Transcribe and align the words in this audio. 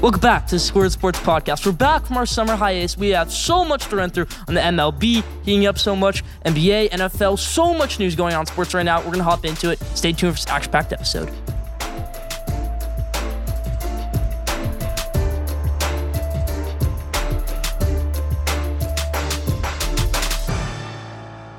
Welcome 0.00 0.22
back 0.22 0.46
to 0.46 0.54
the 0.54 0.58
Squared 0.58 0.92
Sports 0.92 1.20
Podcast. 1.20 1.66
We're 1.66 1.72
back 1.72 2.06
from 2.06 2.16
our 2.16 2.24
summer 2.24 2.56
hiatus. 2.56 2.96
We 2.96 3.10
have 3.10 3.30
so 3.30 3.66
much 3.66 3.86
to 3.88 3.96
run 3.96 4.08
through 4.08 4.28
on 4.48 4.54
the 4.54 4.60
MLB, 4.60 5.22
heating 5.44 5.66
up 5.66 5.78
so 5.78 5.94
much, 5.94 6.24
NBA, 6.46 6.88
NFL, 6.88 7.38
so 7.38 7.74
much 7.74 7.98
news 7.98 8.16
going 8.16 8.32
on 8.32 8.40
in 8.40 8.46
sports 8.46 8.72
right 8.72 8.82
now. 8.82 9.00
We're 9.00 9.12
going 9.12 9.18
to 9.18 9.24
hop 9.24 9.44
into 9.44 9.68
it. 9.68 9.78
Stay 9.94 10.14
tuned 10.14 10.32
for 10.32 10.42
this 10.42 10.46
action 10.46 10.72
packed 10.72 10.94
episode. 10.94 11.30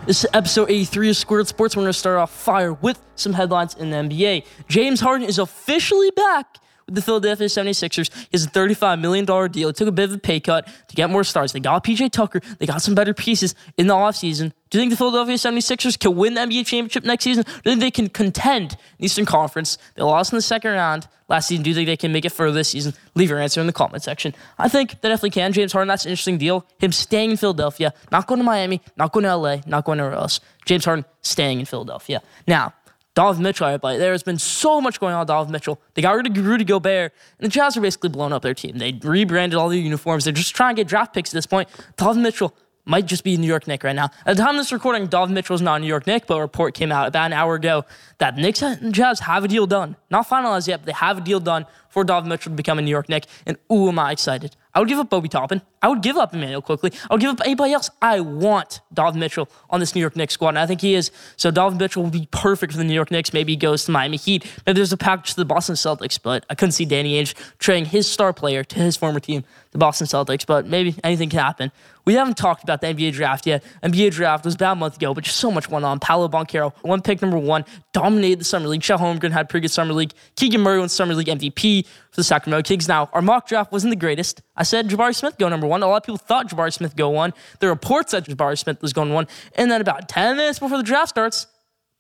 This 0.08 0.24
is 0.24 0.30
episode 0.34 0.72
83 0.72 1.12
of 1.12 1.16
Squared 1.16 1.48
Sports. 1.48 1.76
We're 1.76 1.84
going 1.84 1.94
to 1.94 2.00
start 2.00 2.18
off 2.18 2.32
fire 2.32 2.74
with 2.74 3.00
some 3.14 3.34
headlines 3.34 3.76
in 3.76 3.92
the 3.92 3.98
NBA. 3.98 4.48
James 4.68 5.00
Harden 5.00 5.28
is 5.28 5.38
officially 5.38 6.10
back 6.10 6.58
the 6.94 7.02
Philadelphia 7.02 7.48
76ers. 7.48 8.14
He 8.14 8.28
has 8.34 8.46
a 8.46 8.50
$35 8.50 9.00
million 9.00 9.26
deal. 9.26 9.70
It 9.70 9.76
took 9.76 9.88
a 9.88 9.92
bit 9.92 10.10
of 10.10 10.16
a 10.16 10.20
pay 10.20 10.40
cut 10.40 10.68
to 10.88 10.96
get 10.96 11.10
more 11.10 11.24
stars. 11.24 11.54
They 11.54 11.60
got 11.60 11.84
PJ 11.84 12.12
Tucker. 12.12 12.42
They 12.60 12.66
got 12.66 12.82
some 12.82 12.96
better 12.96 13.14
pieces 13.14 13.56
in 13.78 13.88
the 13.88 13.94
offseason. 13.94 14.52
Do 14.70 14.78
you 14.78 14.84
think 14.84 14.92
the 14.92 14.98
Philadelphia 14.98 15.36
76ers 15.36 16.00
can 16.00 16.16
win 16.16 16.34
the 16.34 16.42
NBA 16.42 16.66
championship 16.66 17.04
next 17.04 17.26
season? 17.26 17.44
Do 17.44 17.52
you 17.70 17.72
think 17.72 17.80
they 17.82 17.92
can 17.92 18.08
contend 18.08 18.72
in 18.72 18.78
the 19.00 19.06
Eastern 19.06 19.26
Conference? 19.26 19.78
They 19.96 20.02
lost 20.02 20.32
in 20.32 20.38
the 20.38 20.42
second 20.42 20.72
round 20.72 21.08
last 21.28 21.50
season. 21.50 21.64
Do 21.64 21.70
you 21.72 21.76
think 21.76 21.88
they 21.88 21.98
can 21.98 22.14
make 22.14 22.24
it 22.24 22.32
further 22.32 22.54
this 22.54 22.70
season? 22.70 22.94
Leave 23.14 23.30
your 23.30 23.40
answer 23.40 23.60
in 23.60 23.68
the 23.68 23.74
comment 23.74 24.02
section. 24.02 24.34
I 24.58 24.70
think 24.70 25.02
they 25.02 25.10
definitely 25.10 25.32
can. 25.32 25.52
James 25.52 25.74
Harden, 25.74 25.90
that's 25.90 26.06
an 26.06 26.12
interesting 26.12 26.38
deal. 26.38 26.66
Him 26.80 26.94
staying 26.94 27.32
in 27.32 27.38
Philadelphia, 27.38 27.94
not 28.14 28.28
going 28.28 28.40
to 28.40 28.46
Miami, 28.46 28.82
not 28.96 29.12
going 29.12 29.24
to 29.24 29.36
LA, 29.36 29.58
not 29.66 29.84
going 29.84 30.00
anywhere 30.00 30.18
else. 30.18 30.40
James 30.66 30.86
Harden 30.86 31.04
staying 31.22 31.60
in 31.60 31.66
Philadelphia. 31.66 32.22
Now, 32.48 32.74
Donovan 33.14 33.44
Mitchell, 33.44 33.68
I 33.68 33.78
play. 33.78 33.98
There 33.98 34.14
has 34.14 34.24
been 34.24 34.40
so 34.40 34.80
much 34.80 35.00
going 35.00 35.14
on 35.14 35.20
with 35.20 35.28
Donovan 35.28 35.52
Mitchell. 35.52 35.82
They 35.94 36.02
got 36.02 36.16
rid 36.16 36.28
of 36.28 36.46
Rudy 36.46 36.64
Gobert, 36.64 37.14
and 37.40 37.46
the 37.46 37.50
Jazz 37.50 37.76
are 37.76 37.82
basically 37.82 38.10
blowing 38.10 38.32
up 38.32 38.42
their 38.42 38.54
team. 38.54 38.78
They 38.78 38.94
rebranded 39.04 39.58
all 39.58 39.68
their 39.68 39.80
uniforms. 39.80 40.24
They're 40.24 40.34
just 40.34 40.56
trying 40.56 40.76
to 40.76 40.80
get 40.80 40.88
draft 40.88 41.14
picks 41.14 41.32
at 41.32 41.34
this 41.34 41.46
point. 41.46 41.68
Donovan 41.98 42.24
Mitchell 42.24 42.56
might 42.86 43.06
just 43.06 43.24
be 43.24 43.36
New 43.38 43.48
York 43.48 43.68
Knick 43.68 43.84
right 43.84 43.96
now. 43.96 44.10
At 44.26 44.38
the 44.38 44.42
time 44.42 44.56
of 44.56 44.62
this 44.62 44.72
recording, 44.72 45.08
Donovan 45.08 45.36
Mitchell 45.36 45.56
is 45.56 45.62
not 45.62 45.76
a 45.76 45.80
New 45.80 45.88
York 45.88 46.08
Knick, 46.08 46.26
but 46.26 46.38
a 46.38 46.42
report 46.42 46.74
came 46.74 46.92
out 46.92 47.08
about 47.08 47.26
an 47.28 47.34
hour 47.34 47.56
ago 47.56 47.86
that 48.20 48.38
Knicks 48.38 48.62
and 48.62 48.94
Jazz 48.94 49.20
have 49.22 49.44
a 49.44 49.48
deal 49.48 49.68
done. 49.68 49.98
Not 50.10 50.28
finalized 50.28 50.68
yet, 50.68 50.78
but 50.78 50.86
they 50.86 50.94
have 50.94 51.18
a 51.18 51.22
deal 51.22 51.40
done 51.40 51.66
for 51.90 52.04
Donovan 52.04 52.30
Mitchell 52.30 52.52
to 52.52 52.56
become 52.56 52.80
a 52.80 52.82
New 52.82 52.92
York 52.92 53.10
Knick. 53.10 53.26
And 53.46 53.58
ooh, 53.72 53.90
am 53.90 54.00
I 54.00 54.12
excited. 54.14 54.56
I 54.74 54.80
would 54.80 54.88
give 54.88 55.00
up 55.00 55.14
Obi 55.14 55.28
Toppin. 55.28 55.62
I 55.82 55.88
would 55.88 56.02
give 56.02 56.18
up 56.18 56.34
Immanuel 56.34 56.62
Quickley. 56.62 56.92
I 57.10 57.14
would 57.14 57.22
give 57.22 57.32
up 57.32 57.42
anybody 57.44 57.74
else. 57.74 57.90
I 58.02 58.20
want 58.20 58.82
Donovan 58.94 59.20
Mitchell 59.20 59.50
on 59.70 59.80
this 59.80 59.96
New 59.96 60.02
York 60.02 60.16
Knicks 60.16 60.34
squad, 60.34 60.50
and 60.50 60.60
I 60.60 60.66
think 60.66 60.82
he 60.82 60.94
is. 60.94 61.12
So 61.38 61.52
Donovan 61.52 61.78
Mitchell 61.78 62.04
will 62.04 62.10
be 62.10 62.28
perfect 62.32 62.72
for 62.72 62.78
the 62.78 62.84
New 62.84 62.94
York 62.94 63.12
Knicks. 63.12 63.34
Maybe 63.34 63.54
he 63.54 63.58
goes 63.58 63.86
to 63.86 63.92
Miami 63.92 64.18
Heat. 64.18 64.46
Maybe 64.66 64.78
there's 64.78 64.94
a 64.94 64.98
package 64.98 65.32
to 65.32 65.36
the 65.38 65.46
Boston 65.46 65.76
Celtics, 65.76 66.20
but 66.22 66.46
I 66.50 66.56
couldn't 66.56 66.74
see 66.74 66.86
Danny 66.86 67.22
Ainge 67.22 67.34
trading 67.58 67.86
his 67.86 68.08
star 68.08 68.34
player 68.34 68.64
to 68.64 68.80
his 68.80 68.96
former 68.96 69.20
team, 69.20 69.44
the 69.72 69.78
Boston 69.78 70.08
Celtics. 70.08 70.46
But 70.46 70.68
maybe 70.68 70.96
anything 71.04 71.30
can 71.30 71.40
happen. 71.40 71.72
We 72.06 72.14
haven't 72.16 72.38
talked 72.38 72.64
about 72.64 72.82
the 72.82 72.88
NBA 72.88 73.14
draft 73.14 73.46
yet. 73.46 73.64
NBA 73.84 74.12
draft 74.12 74.46
was 74.46 74.56
about 74.56 74.74
a 74.74 74.76
month 74.76 74.98
ago, 74.98 75.14
but 75.14 75.24
just 75.24 75.38
so 75.38 75.52
much 75.52 75.70
went 75.70 75.86
on. 75.86 76.00
Paolo 76.00 76.28
Banchero, 76.28 76.74
one 76.82 77.02
pick 77.02 77.22
number 77.22 77.38
one, 77.38 77.66
dominated 77.94 78.40
the 78.40 78.46
summer 78.46 78.68
league. 78.68 78.82
Chet 78.82 79.00
Holmgren 79.00 79.32
had 79.32 79.50
pretty 79.50 79.66
good 79.66 79.72
summer 79.72 79.94
league. 79.94 80.14
Keegan 80.36 80.62
Murray 80.62 80.80
won 80.80 80.90
summer 80.90 81.14
league 81.14 81.28
MVP 81.28 81.86
for 81.86 82.16
the 82.16 82.24
Sacramento 82.24 82.68
Kings. 82.68 82.88
Now, 82.88 83.10
our 83.14 83.22
mock 83.22 83.48
draft 83.48 83.72
wasn't 83.72 83.92
the 83.92 83.98
greatest. 83.98 84.42
I 84.56 84.64
said 84.64 84.90
Jabari 84.90 85.16
Smith 85.16 85.38
go 85.38 85.50
number 85.50 85.68
one. 85.68 85.84
A 85.84 85.88
lot 85.88 85.98
of 85.98 86.04
people 86.04 86.18
thought 86.18 86.50
Jabari 86.50 86.74
Smith 86.74 86.96
go 86.96 87.10
one. 87.10 87.34
The 87.60 87.68
reports 87.68 88.12
said 88.12 88.26
Jabari 88.26 88.58
Smith 88.58 88.82
was 88.82 88.94
going 88.94 89.14
one. 89.14 89.28
And 89.56 89.72
then 89.72 89.82
about 89.82 90.10
10 90.10 90.38
minutes 90.38 90.60
before 90.60 90.78
the 90.78 90.84
draft 90.84 91.10
starts, 91.10 91.48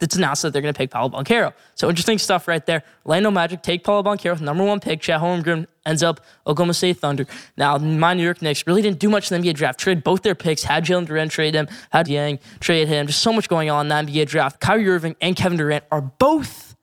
it's 0.01 0.15
announced 0.15 0.41
that 0.41 0.51
they're 0.51 0.61
going 0.61 0.73
to 0.73 0.77
pick 0.77 0.89
Paolo 0.89 1.09
Banchero. 1.09 1.53
So 1.75 1.87
interesting 1.87 2.17
stuff 2.17 2.47
right 2.47 2.65
there. 2.65 2.83
Orlando 3.05 3.31
Magic 3.31 3.61
take 3.61 3.83
Paolo 3.83 4.03
Banchero, 4.03 4.31
with 4.31 4.41
number 4.41 4.63
one 4.63 4.79
pick. 4.79 5.01
Chet 5.01 5.21
Holmgren 5.21 5.67
ends 5.85 6.03
up 6.03 6.21
Oklahoma 6.47 6.73
State 6.73 6.97
Thunder. 6.97 7.25
Now, 7.55 7.77
my 7.77 8.13
New 8.13 8.23
York 8.23 8.41
Knicks 8.41 8.65
really 8.65 8.81
didn't 8.81 8.99
do 8.99 9.09
much 9.09 9.31
in 9.31 9.41
the 9.41 9.47
NBA 9.47 9.55
draft. 9.55 9.79
Trade 9.79 10.03
both 10.03 10.23
their 10.23 10.35
picks. 10.35 10.63
Had 10.63 10.85
Jalen 10.85 11.07
Duren 11.07 11.29
trade 11.29 11.53
him. 11.53 11.67
Had 11.91 12.07
Yang 12.07 12.39
trade 12.59 12.87
him. 12.87 13.07
Just 13.07 13.21
so 13.21 13.31
much 13.31 13.47
going 13.47 13.69
on 13.69 13.91
in 13.91 14.05
the 14.05 14.11
NBA 14.11 14.27
draft. 14.27 14.59
Kyrie 14.59 14.87
Irving 14.89 15.15
and 15.21 15.35
Kevin 15.35 15.57
Durant 15.57 15.83
are 15.91 16.01
both 16.01 16.75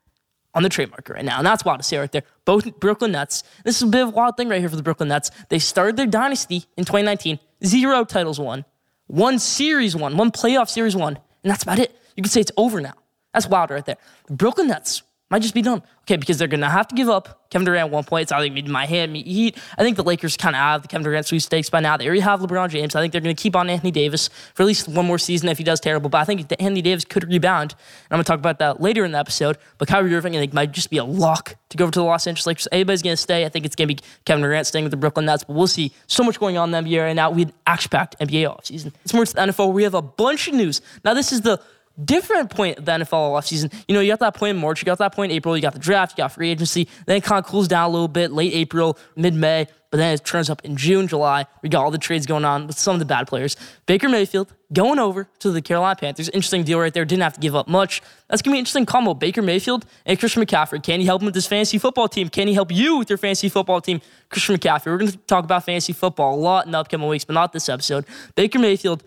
on 0.54 0.62
the 0.62 0.68
trade 0.68 0.90
market 0.90 1.12
right 1.12 1.24
now. 1.24 1.38
And 1.38 1.46
that's 1.46 1.64
wild 1.64 1.80
to 1.80 1.84
see 1.84 1.96
right 1.96 2.10
there. 2.10 2.24
Both 2.44 2.80
Brooklyn 2.80 3.12
Nets. 3.12 3.44
This 3.64 3.76
is 3.76 3.82
a 3.82 3.86
bit 3.86 4.02
of 4.02 4.08
a 4.08 4.12
wild 4.12 4.36
thing 4.36 4.48
right 4.48 4.60
here 4.60 4.68
for 4.68 4.76
the 4.76 4.82
Brooklyn 4.82 5.08
Nets. 5.08 5.30
They 5.48 5.58
started 5.58 5.96
their 5.96 6.06
dynasty 6.06 6.64
in 6.76 6.84
2019. 6.84 7.38
Zero 7.64 8.04
titles 8.04 8.40
won. 8.40 8.64
One 9.06 9.38
series 9.38 9.94
won. 9.94 10.16
One 10.16 10.30
playoff 10.30 10.68
series 10.68 10.96
won. 10.96 11.18
And 11.42 11.50
that's 11.50 11.62
about 11.62 11.78
it. 11.78 11.96
You 12.16 12.22
can 12.22 12.30
say 12.30 12.40
it's 12.40 12.52
over 12.56 12.80
now. 12.80 12.94
That's 13.38 13.50
wild 13.50 13.70
right 13.70 13.86
there. 13.86 13.98
The 14.26 14.34
Brooklyn 14.34 14.66
Nets 14.66 15.02
might 15.30 15.42
just 15.42 15.54
be 15.54 15.62
done. 15.62 15.82
Okay, 16.02 16.16
because 16.16 16.38
they're 16.38 16.48
going 16.48 16.62
to 16.62 16.70
have 16.70 16.88
to 16.88 16.94
give 16.94 17.10
up 17.10 17.50
Kevin 17.50 17.66
Durant 17.66 17.88
at 17.88 17.90
one 17.90 18.02
point. 18.02 18.22
It's 18.22 18.32
either 18.32 18.48
going 18.48 18.56
to 18.56 18.62
be 18.62 18.70
Miami 18.70 19.22
Heat. 19.22 19.58
I 19.76 19.82
think 19.82 19.98
the 19.98 20.02
Lakers 20.02 20.38
kind 20.38 20.56
of 20.56 20.60
have 20.60 20.80
the 20.80 20.88
Kevin 20.88 21.04
Durant 21.04 21.26
sweepstakes 21.26 21.68
by 21.68 21.80
now. 21.80 21.98
They 21.98 22.06
already 22.06 22.20
have 22.20 22.40
LeBron 22.40 22.70
James. 22.70 22.96
I 22.96 23.02
think 23.02 23.12
they're 23.12 23.20
going 23.20 23.36
to 23.36 23.42
keep 23.42 23.54
on 23.54 23.68
Anthony 23.68 23.90
Davis 23.90 24.28
for 24.54 24.62
at 24.62 24.66
least 24.66 24.88
one 24.88 25.04
more 25.04 25.18
season 25.18 25.50
if 25.50 25.58
he 25.58 25.64
does 25.64 25.80
terrible. 25.80 26.08
But 26.08 26.22
I 26.22 26.24
think 26.24 26.50
Anthony 26.58 26.80
Davis 26.80 27.04
could 27.04 27.28
rebound. 27.28 27.72
And 27.72 27.78
I'm 28.10 28.16
going 28.16 28.24
to 28.24 28.26
talk 28.26 28.38
about 28.38 28.58
that 28.60 28.80
later 28.80 29.04
in 29.04 29.12
the 29.12 29.18
episode. 29.18 29.58
But 29.76 29.88
Kyrie 29.88 30.14
Irving, 30.14 30.34
I 30.34 30.38
think, 30.38 30.54
might 30.54 30.72
just 30.72 30.88
be 30.88 30.96
a 30.96 31.04
lock 31.04 31.56
to 31.68 31.76
go 31.76 31.84
over 31.84 31.92
to 31.92 31.98
the 31.98 32.06
Los 32.06 32.26
Angeles 32.26 32.46
Lakers. 32.46 32.68
Anybody's 32.72 33.02
going 33.02 33.12
to 33.12 33.20
stay. 33.20 33.44
I 33.44 33.50
think 33.50 33.66
it's 33.66 33.76
going 33.76 33.88
to 33.88 33.94
be 33.94 34.00
Kevin 34.24 34.42
Durant 34.42 34.66
staying 34.66 34.86
with 34.86 34.92
the 34.92 34.96
Brooklyn 34.96 35.26
Nets. 35.26 35.44
But 35.44 35.56
we'll 35.56 35.66
see. 35.66 35.92
So 36.06 36.24
much 36.24 36.40
going 36.40 36.56
on 36.56 36.74
in 36.74 36.84
the 36.84 36.90
NBA 36.90 37.04
right 37.04 37.12
now. 37.12 37.30
We 37.30 37.42
had 37.42 37.48
an 37.48 37.54
action-packed 37.66 38.18
NBA 38.18 38.48
offseason. 38.48 38.94
It's 39.04 39.12
more 39.12 39.26
to 39.26 39.34
the 39.34 39.40
NFL. 39.42 39.74
We 39.74 39.82
have 39.82 39.92
a 39.92 40.00
bunch 40.00 40.48
of 40.48 40.54
news. 40.54 40.80
Now, 41.04 41.12
this 41.12 41.32
is 41.32 41.42
the 41.42 41.60
different 42.04 42.50
point 42.50 42.78
of 42.78 42.84
the 42.84 42.92
NFL 42.92 43.32
offseason. 43.32 43.72
You 43.88 43.94
know, 43.94 44.00
you 44.00 44.10
got 44.12 44.20
that 44.20 44.34
point 44.34 44.56
in 44.56 44.60
March, 44.60 44.80
you 44.80 44.86
got 44.86 44.98
that 44.98 45.14
point 45.14 45.32
in 45.32 45.36
April, 45.36 45.56
you 45.56 45.62
got 45.62 45.72
the 45.72 45.78
draft, 45.78 46.12
you 46.12 46.22
got 46.22 46.32
free 46.32 46.50
agency, 46.50 46.88
then 47.06 47.16
it 47.16 47.24
kind 47.24 47.44
of 47.44 47.50
cools 47.50 47.68
down 47.68 47.88
a 47.88 47.92
little 47.92 48.08
bit, 48.08 48.32
late 48.32 48.52
April, 48.54 48.98
mid 49.16 49.34
May, 49.34 49.66
but 49.90 49.96
then 49.96 50.12
it 50.12 50.24
turns 50.24 50.50
up 50.50 50.62
in 50.64 50.76
June, 50.76 51.08
July. 51.08 51.46
We 51.62 51.68
got 51.68 51.82
all 51.82 51.90
the 51.90 51.98
trades 51.98 52.26
going 52.26 52.44
on 52.44 52.66
with 52.66 52.78
some 52.78 52.94
of 52.94 52.98
the 52.98 53.06
bad 53.06 53.26
players. 53.26 53.56
Baker 53.86 54.08
Mayfield 54.08 54.52
going 54.72 54.98
over 54.98 55.28
to 55.38 55.50
the 55.50 55.62
Carolina 55.62 55.96
Panthers. 55.96 56.28
Interesting 56.28 56.62
deal 56.62 56.78
right 56.78 56.92
there. 56.92 57.06
Didn't 57.06 57.22
have 57.22 57.32
to 57.34 57.40
give 57.40 57.56
up 57.56 57.68
much. 57.68 58.02
That's 58.28 58.42
going 58.42 58.50
to 58.50 58.54
be 58.54 58.58
an 58.58 58.60
interesting 58.60 58.84
combo. 58.84 59.14
Baker 59.14 59.40
Mayfield 59.40 59.86
and 60.04 60.18
Christian 60.18 60.42
McCaffrey. 60.42 60.82
Can 60.82 61.00
he 61.00 61.06
help 61.06 61.22
him 61.22 61.26
with 61.26 61.34
his 61.34 61.46
fantasy 61.46 61.78
football 61.78 62.06
team? 62.06 62.28
Can 62.28 62.48
he 62.48 62.54
help 62.54 62.70
you 62.70 62.98
with 62.98 63.08
your 63.08 63.16
fantasy 63.16 63.48
football 63.48 63.80
team? 63.80 64.02
Christian 64.28 64.56
McCaffrey. 64.56 64.86
We're 64.86 64.98
going 64.98 65.12
to 65.12 65.18
talk 65.18 65.44
about 65.44 65.64
fantasy 65.64 65.94
football 65.94 66.34
a 66.34 66.36
lot 66.36 66.66
in 66.66 66.72
the 66.72 66.78
upcoming 66.78 67.08
weeks, 67.08 67.24
but 67.24 67.32
not 67.32 67.54
this 67.54 67.70
episode. 67.70 68.04
Baker 68.34 68.58
Mayfield 68.58 69.02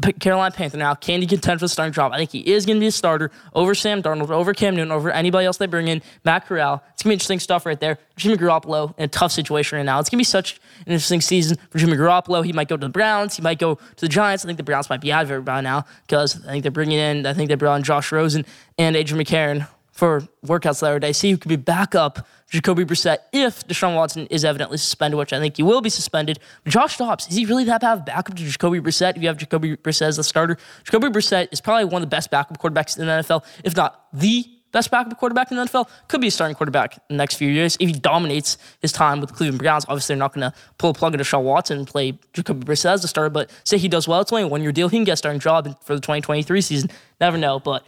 Carolina 0.00 0.54
Panther 0.54 0.76
now. 0.76 0.94
Can 0.94 1.20
he 1.20 1.26
contend 1.26 1.60
for 1.60 1.64
the 1.64 1.68
starting 1.68 1.92
job? 1.92 2.12
I 2.12 2.18
think 2.18 2.30
he 2.30 2.40
is 2.40 2.66
going 2.66 2.76
to 2.76 2.80
be 2.80 2.86
a 2.86 2.92
starter 2.92 3.30
over 3.54 3.74
Sam 3.74 4.02
Darnold, 4.02 4.30
over 4.30 4.54
Cam 4.54 4.76
Newton, 4.76 4.92
over 4.92 5.10
anybody 5.10 5.46
else 5.46 5.56
they 5.56 5.66
bring 5.66 5.88
in. 5.88 6.02
Matt 6.24 6.46
Corral. 6.46 6.82
It's 6.92 7.02
going 7.02 7.08
to 7.08 7.08
be 7.08 7.14
interesting 7.14 7.40
stuff 7.40 7.66
right 7.66 7.78
there. 7.78 7.98
Jimmy 8.16 8.36
Garoppolo 8.36 8.94
in 8.98 9.04
a 9.04 9.08
tough 9.08 9.32
situation 9.32 9.76
right 9.76 9.84
now. 9.84 9.98
It's 10.00 10.08
going 10.08 10.18
to 10.18 10.20
be 10.20 10.24
such 10.24 10.60
an 10.86 10.92
interesting 10.92 11.20
season 11.20 11.58
for 11.70 11.78
Jimmy 11.78 11.96
Garoppolo. 11.96 12.44
He 12.44 12.52
might 12.52 12.68
go 12.68 12.76
to 12.76 12.86
the 12.86 12.92
Browns. 12.92 13.36
He 13.36 13.42
might 13.42 13.58
go 13.58 13.74
to 13.74 14.00
the 14.00 14.08
Giants. 14.08 14.44
I 14.44 14.46
think 14.46 14.56
the 14.56 14.62
Browns 14.62 14.90
might 14.90 15.00
be 15.00 15.12
out 15.12 15.24
of 15.24 15.30
it 15.30 15.44
by 15.44 15.60
now 15.60 15.84
because 16.06 16.44
I 16.44 16.50
think 16.50 16.62
they're 16.62 16.72
bringing 16.72 16.98
in, 16.98 17.26
I 17.26 17.34
think 17.34 17.48
they 17.48 17.54
brought 17.54 17.76
in 17.76 17.82
Josh 17.82 18.12
Rosen 18.12 18.44
and 18.78 18.96
Adrian 18.96 19.24
McCarron 19.24 19.66
for 20.00 20.22
workouts 20.46 20.80
the 20.80 20.86
other 20.86 20.98
day. 20.98 21.12
See 21.12 21.30
who 21.30 21.36
could 21.36 21.50
be 21.50 21.56
backup 21.56 22.26
Jacoby 22.48 22.86
Brissett 22.86 23.18
if 23.34 23.66
Deshaun 23.68 23.94
Watson 23.94 24.26
is 24.28 24.46
evidently 24.46 24.78
suspended, 24.78 25.18
which 25.18 25.34
I 25.34 25.38
think 25.38 25.58
he 25.58 25.62
will 25.62 25.82
be 25.82 25.90
suspended. 25.90 26.38
Josh 26.66 26.96
Dobbs, 26.96 27.28
is 27.28 27.36
he 27.36 27.44
really 27.44 27.64
that 27.64 27.82
bad 27.82 27.92
of 27.92 27.98
a 28.00 28.02
backup 28.04 28.34
to 28.34 28.42
Jacoby 28.42 28.80
Brissett 28.80 29.16
if 29.16 29.22
you 29.22 29.28
have 29.28 29.36
Jacoby 29.36 29.76
Brissett 29.76 30.06
as 30.06 30.16
the 30.16 30.24
starter? 30.24 30.56
Jacoby 30.84 31.08
Brissett 31.08 31.48
is 31.52 31.60
probably 31.60 31.84
one 31.84 32.00
of 32.02 32.08
the 32.08 32.16
best 32.16 32.30
backup 32.30 32.58
quarterbacks 32.58 32.98
in 32.98 33.04
the 33.04 33.12
NFL, 33.12 33.44
if 33.62 33.76
not 33.76 34.06
the 34.14 34.46
best 34.72 34.90
backup 34.90 35.18
quarterback 35.18 35.50
in 35.50 35.58
the 35.58 35.64
NFL. 35.64 35.86
Could 36.08 36.22
be 36.22 36.28
a 36.28 36.30
starting 36.30 36.54
quarterback 36.54 36.96
in 37.10 37.16
the 37.16 37.22
next 37.22 37.34
few 37.34 37.50
years 37.50 37.76
if 37.78 37.90
he 37.90 37.92
dominates 37.92 38.56
his 38.80 38.92
time 38.92 39.20
with 39.20 39.28
the 39.28 39.36
Cleveland 39.36 39.58
Browns. 39.58 39.84
Obviously, 39.86 40.14
they're 40.14 40.20
not 40.20 40.32
going 40.32 40.50
to 40.50 40.56
pull 40.78 40.90
a 40.90 40.94
plug 40.94 41.12
into 41.12 41.24
Deshaun 41.24 41.42
Watson 41.42 41.76
and 41.76 41.86
play 41.86 42.18
Jacoby 42.32 42.64
Brissett 42.64 42.94
as 42.94 43.02
the 43.02 43.08
starter, 43.08 43.28
but 43.28 43.50
say 43.64 43.76
he 43.76 43.88
does 43.88 44.08
well, 44.08 44.22
it's 44.22 44.32
only 44.32 44.44
a 44.44 44.48
one 44.48 44.62
year 44.62 44.72
deal. 44.72 44.88
He 44.88 44.96
can 44.96 45.04
get 45.04 45.12
a 45.12 45.16
starting 45.18 45.40
job 45.40 45.66
for 45.84 45.94
the 45.94 46.00
2023 46.00 46.62
season. 46.62 46.90
Never 47.20 47.36
know, 47.36 47.60
but 47.60 47.84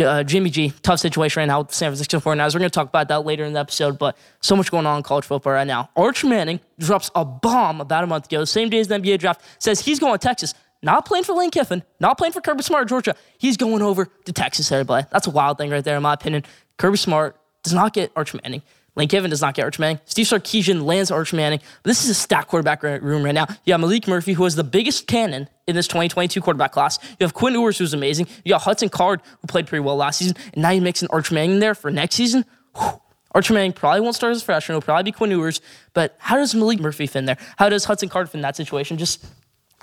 uh, 0.00 0.22
Jimmy 0.22 0.50
G, 0.50 0.72
tough 0.82 1.00
situation 1.00 1.40
right 1.40 1.46
now 1.46 1.58
with 1.58 1.68
the 1.68 1.74
San 1.74 1.90
Francisco 1.90 2.20
49ers. 2.20 2.54
We're 2.54 2.60
going 2.60 2.70
to 2.70 2.74
talk 2.74 2.88
about 2.88 3.08
that 3.08 3.24
later 3.24 3.44
in 3.44 3.52
the 3.52 3.60
episode, 3.60 3.98
but 3.98 4.16
so 4.40 4.54
much 4.56 4.70
going 4.70 4.86
on 4.86 4.98
in 4.98 5.02
college 5.02 5.24
football 5.24 5.52
right 5.52 5.66
now. 5.66 5.90
Arch 5.96 6.24
Manning 6.24 6.60
drops 6.78 7.10
a 7.14 7.24
bomb 7.24 7.80
about 7.80 8.04
a 8.04 8.06
month 8.06 8.26
ago, 8.26 8.44
same 8.44 8.68
day 8.70 8.78
as 8.78 8.88
the 8.88 8.96
NBA 8.96 9.18
draft, 9.18 9.42
says 9.58 9.80
he's 9.80 9.98
going 9.98 10.12
to 10.12 10.18
Texas. 10.18 10.54
Not 10.82 11.04
playing 11.04 11.24
for 11.24 11.34
Lane 11.34 11.50
Kiffin, 11.50 11.82
not 11.98 12.16
playing 12.16 12.32
for 12.32 12.40
Kirby 12.40 12.62
Smart, 12.62 12.88
Georgia. 12.88 13.14
He's 13.36 13.58
going 13.58 13.82
over 13.82 14.06
to 14.24 14.32
Texas, 14.32 14.72
everybody. 14.72 15.06
That's 15.10 15.26
a 15.26 15.30
wild 15.30 15.58
thing 15.58 15.70
right 15.70 15.84
there, 15.84 15.96
in 15.96 16.02
my 16.02 16.14
opinion. 16.14 16.44
Kirby 16.78 16.96
Smart 16.96 17.36
does 17.62 17.74
not 17.74 17.92
get 17.92 18.10
Arch 18.16 18.34
Manning. 18.34 18.62
Lane 19.00 19.08
Kiffin 19.08 19.30
does 19.30 19.40
not 19.40 19.54
get 19.54 19.62
Arch 19.62 19.78
Manning. 19.78 19.98
Steve 20.04 20.26
Sarkisian 20.26 20.84
lands 20.84 21.10
Arch 21.10 21.32
Manning. 21.32 21.60
This 21.84 22.04
is 22.04 22.10
a 22.10 22.14
stack 22.14 22.48
quarterback 22.48 22.82
room 22.82 23.22
right 23.22 23.32
now. 23.32 23.46
You 23.64 23.72
have 23.72 23.80
Maalik 23.80 24.06
Murphy, 24.06 24.34
who 24.34 24.44
is 24.44 24.56
the 24.56 24.62
biggest 24.62 25.06
cannon 25.06 25.48
in 25.66 25.74
this 25.74 25.86
2022 25.86 26.38
quarterback 26.42 26.72
class. 26.72 26.98
You 27.18 27.24
have 27.24 27.32
Quinn 27.32 27.54
Ewers, 27.54 27.78
who's 27.78 27.94
amazing. 27.94 28.26
You 28.44 28.50
got 28.50 28.60
Hudson 28.60 28.90
Card, 28.90 29.22
who 29.40 29.46
played 29.46 29.66
pretty 29.66 29.82
well 29.82 29.96
last 29.96 30.18
season. 30.18 30.36
And 30.52 30.60
now 30.60 30.68
you 30.68 30.82
mix 30.82 31.00
an 31.00 31.08
Arch 31.10 31.32
Manning 31.32 31.60
there 31.60 31.74
for 31.74 31.90
next 31.90 32.14
season. 32.16 32.44
Whew. 32.76 33.00
Arch 33.32 33.50
Manning 33.50 33.72
probably 33.72 34.02
won't 34.02 34.16
start 34.16 34.32
as 34.32 34.42
a 34.42 34.44
freshman. 34.44 34.76
It'll 34.76 34.84
probably 34.84 35.04
be 35.04 35.12
Quinn 35.12 35.30
Ewers. 35.30 35.62
But 35.94 36.14
how 36.18 36.36
does 36.36 36.52
Maalik 36.52 36.80
Murphy 36.80 37.06
fit 37.06 37.20
in 37.20 37.24
there? 37.24 37.38
How 37.56 37.70
does 37.70 37.86
Hudson 37.86 38.10
Card 38.10 38.28
fit 38.28 38.36
in 38.36 38.42
that 38.42 38.54
situation? 38.54 38.98
Just 38.98 39.24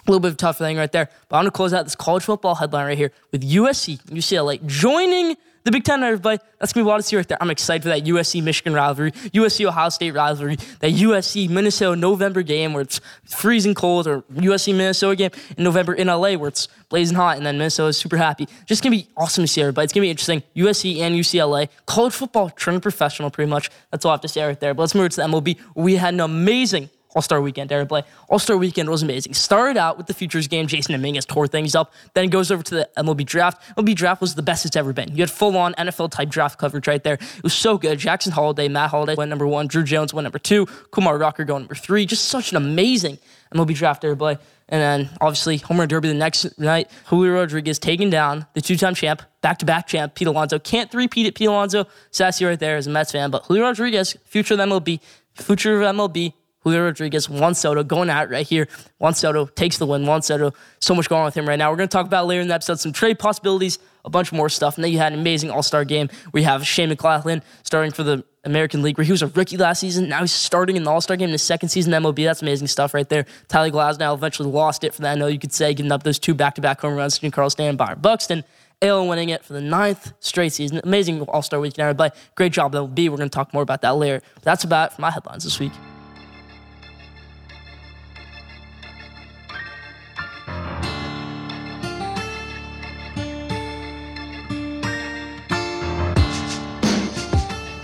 A 0.08 0.12
little 0.12 0.22
bit 0.22 0.30
of 0.30 0.34
a 0.36 0.38
tough 0.38 0.58
thing 0.58 0.78
right 0.78 0.92
there. 0.92 1.10
But 1.28 1.36
I'm 1.36 1.44
going 1.44 1.52
to 1.52 1.56
close 1.56 1.74
out 1.74 1.84
this 1.84 1.96
college 1.96 2.24
football 2.24 2.56
headline 2.56 2.86
right 2.86 2.98
here 2.98 3.12
with 3.34 3.44
USC, 3.44 4.02
UCLA 4.06 4.66
joining 4.66 5.36
the 5.66 5.72
Big 5.72 5.84
Ten, 5.84 6.02
everybody. 6.02 6.42
That's 6.60 6.72
going 6.72 6.86
to 6.86 6.88
be 6.88 6.88
wild 6.88 7.02
to 7.02 7.04
see 7.06 7.18
right 7.18 7.28
there. 7.28 7.38
I'm 7.42 7.50
excited 7.50 7.84
for 7.84 7.90
that 7.90 8.06
USC 8.06 8.42
Michigan 8.42 8.74
rivalry, 8.74 9.12
USC 9.12 9.66
Ohio 9.66 9.90
State 9.90 10.12
rivalry, 10.12 10.56
that 10.80 10.94
USC 10.94 11.50
Minnesota 11.50 12.00
November 12.00 12.42
game 12.42 12.72
where 12.72 12.84
it's 12.84 13.02
freezing 13.26 13.74
cold, 13.74 14.08
or 14.08 14.22
USC 14.34 14.74
Minnesota 14.74 15.18
game 15.18 15.32
in 15.58 15.66
November 15.66 15.94
in 15.94 16.08
LA 16.08 16.36
where 16.36 16.48
it's 16.48 16.70
blazing 16.88 17.18
hot, 17.18 17.36
and 17.36 17.46
then 17.46 17.58
Minnesota 17.58 17.90
is 17.90 17.98
super 17.98 18.16
happy. 18.16 18.48
Just 18.66 18.82
going 18.82 18.98
to 18.98 19.04
be 19.04 19.10
awesome 19.18 19.44
to 19.44 19.48
see 19.50 19.60
everybody. 19.60 19.84
It's 19.84 19.92
going 19.92 20.04
to 20.04 20.06
be 20.06 20.10
interesting. 20.10 20.42
USC 20.56 21.00
and 21.00 21.16
UCLA, 21.16 21.68
college 21.86 22.14
football 22.14 22.50
turning 22.52 22.80
professional 22.80 23.30
pretty 23.30 23.50
much. 23.50 23.70
That's 23.92 24.06
all 24.06 24.12
I 24.12 24.14
have 24.14 24.22
to 24.22 24.30
say 24.30 24.46
right 24.46 24.58
there. 24.58 24.74
But 24.74 24.84
let's 24.84 24.96
move 24.96 25.10
to 25.10 25.18
the 25.18 25.24
MLB. 25.24 25.60
We 25.76 25.98
had 25.98 26.14
an 26.14 26.22
amazing 26.22 26.90
all 27.18 27.22
Star 27.24 27.42
Weekend, 27.42 27.68
Derek 27.68 27.90
Play. 27.90 28.04
All 28.30 28.38
Star 28.38 28.56
Weekend 28.58 28.92
was 28.92 29.02
amazing. 29.02 29.34
Started 29.34 29.76
out 29.76 29.98
with 29.98 30.06
the 30.06 30.14
Futures 30.14 30.48
game. 30.48 30.68
Jasson 30.68 30.90
Dominguez 30.90 31.26
tore 31.26 31.48
things 31.48 31.74
up. 31.74 31.92
Then 32.14 32.30
goes 32.30 32.52
over 32.52 32.62
to 32.62 32.76
the 32.76 32.90
MLB 32.96 33.26
draft. 33.26 33.60
MLB 33.76 33.96
draft 33.96 34.22
was 34.22 34.36
the 34.36 34.44
best 34.44 34.68
it's 34.68 34.76
ever 34.76 34.94
been. 34.94 35.10
You 35.10 35.24
had 35.24 35.32
full 35.32 35.58
on 35.58 35.74
NFL 35.74 36.12
type 36.12 36.30
draft 36.30 36.60
coverage 36.60 36.88
right 36.88 37.04
there. 37.04 37.16
It 37.16 37.42
was 37.42 37.56
so 37.56 37.80
good. 37.80 37.98
Jackson 37.98 38.34
Holliday, 38.34 38.68
Matt 38.68 38.92
Holliday 38.92 39.16
went 39.16 39.30
number 39.30 39.48
one. 39.48 39.66
Drew 39.66 39.82
Jones 39.82 40.14
went 40.14 40.26
number 40.26 40.38
two. 40.38 40.68
Kumar 40.92 41.18
Rocker 41.18 41.44
going 41.44 41.64
number 41.64 41.74
three. 41.74 42.06
Just 42.06 42.26
such 42.26 42.52
an 42.52 42.58
amazing 42.58 43.18
MLB 43.52 43.74
draft, 43.74 44.04
Derek 44.04 44.20
Play. 44.20 44.38
And 44.70 44.80
then 44.80 45.10
obviously 45.20 45.58
Homer 45.58 45.88
derby 45.88 46.10
the 46.10 46.14
next 46.14 46.60
night. 46.60 46.92
Julio 47.06 47.34
Rodriguez 47.34 47.80
taking 47.80 48.12
down 48.12 48.46
the 48.54 48.62
two-time 48.62 48.94
champ, 48.94 49.24
back-to-back 49.42 49.88
champ, 49.88 50.14
Pete 50.14 50.28
Alonso. 50.28 50.60
Can't 50.60 50.92
three-peat 50.92 51.26
it, 51.26 51.34
Pete 51.34 51.48
Alonso. 51.48 51.88
Sassy 52.12 52.46
right 52.46 52.60
there 52.60 52.78
as 52.78 52.86
a 52.86 52.92
Mets 52.92 53.12
fan, 53.12 53.32
but 53.32 53.46
Julio 53.46 53.64
Rodriguez, 53.64 54.18
future 54.26 54.54
of 54.54 54.60
MLB, 54.60 55.00
future 55.34 55.82
of 55.82 55.96
MLB, 55.96 56.34
Julio 56.68 56.84
Rodriguez, 56.84 57.30
Juan 57.30 57.56
Soto 57.56 57.82
going 57.82 58.10
out 58.10 58.30
right 58.30 58.46
here. 58.46 58.68
Juan 59.00 59.14
Soto 59.14 59.46
takes 59.46 59.78
the 59.78 59.86
win. 59.86 60.06
Juan 60.06 60.22
Soto, 60.22 60.54
so 60.80 60.94
much 60.94 61.08
going 61.08 61.22
on 61.22 61.26
with 61.26 61.36
him 61.36 61.48
right 61.48 61.58
now. 61.58 61.72
We're 61.72 61.78
going 61.78 61.88
to 61.88 61.94
talk 61.94 62.06
about 62.06 62.28
later 62.28 62.42
in 62.42 62.50
the 62.50 62.54
episode 62.54 62.80
some 62.80 62.92
trade 62.92 63.20
possibilities, 63.20 63.80
a 64.04 64.10
bunch 64.10 64.34
more 64.34 64.50
stuff. 64.50 64.76
And 64.76 64.84
then 64.84 64.92
you 64.92 64.98
had 64.98 65.14
an 65.14 65.20
amazing 65.20 65.50
All 65.50 65.64
Star 65.64 65.86
game 65.86 66.10
you 66.34 66.44
have 66.44 66.68
Shane 66.68 66.90
McClanahan 66.90 67.42
starting 67.64 67.92
for 67.92 68.04
the 68.04 68.24
American 68.44 68.82
League, 68.82 68.98
where 68.98 69.06
he 69.06 69.12
was 69.12 69.22
a 69.22 69.28
rookie 69.28 69.58
last 69.58 69.80
season. 69.80 70.10
Now 70.10 70.22
he's 70.22 70.32
starting 70.32 70.76
in 70.76 70.84
the 70.84 70.92
All 70.92 71.00
Star 71.00 71.16
game 71.16 71.30
in 71.30 71.32
his 71.32 71.42
second 71.42 71.70
season 71.70 71.94
in 71.94 72.04
MLB. 72.04 72.26
That's 72.26 72.42
amazing 72.42 72.68
stuff 72.68 72.94
right 72.94 73.08
there. 73.08 73.26
Tyler 73.48 73.72
Glasnow 73.72 74.14
eventually 74.14 74.50
lost 74.50 74.84
it 74.84 74.94
for 74.94 75.04
that. 75.04 75.14
I 75.14 75.16
know 75.16 75.28
you 75.28 75.40
could 75.40 75.54
say, 75.54 75.74
getting 75.74 75.92
up 75.92 76.04
those 76.04 76.20
two 76.20 76.34
back 76.34 76.56
to 76.56 76.62
back 76.62 76.82
home 76.82 76.96
runs 76.96 77.18
to 77.18 77.32
Carl 77.32 77.50
Stan, 77.50 77.78
Byron 77.78 78.00
Buxton. 78.00 78.44
AL 78.82 79.08
winning 79.08 79.30
it 79.30 79.44
for 79.44 79.54
the 79.54 79.62
ninth 79.62 80.14
straight 80.20 80.54
season. 80.54 80.80
Amazing 80.84 81.22
All 81.24 81.42
Star 81.42 81.60
weekend, 81.60 81.80
everybody. 81.80 82.14
Great 82.36 82.52
job, 82.52 82.74
MLB. 82.74 83.10
We're 83.10 83.18
going 83.18 83.30
to 83.30 83.36
talk 83.36 83.54
more 83.54 83.64
about 83.64 83.82
that 83.82 83.96
later. 83.96 84.22
But 84.36 84.44
that's 84.44 84.64
about 84.66 84.92
it 84.92 84.96
for 84.96 85.02
my 85.02 85.12
headlines 85.12 85.44
this 85.44 85.60
week. 85.60 85.72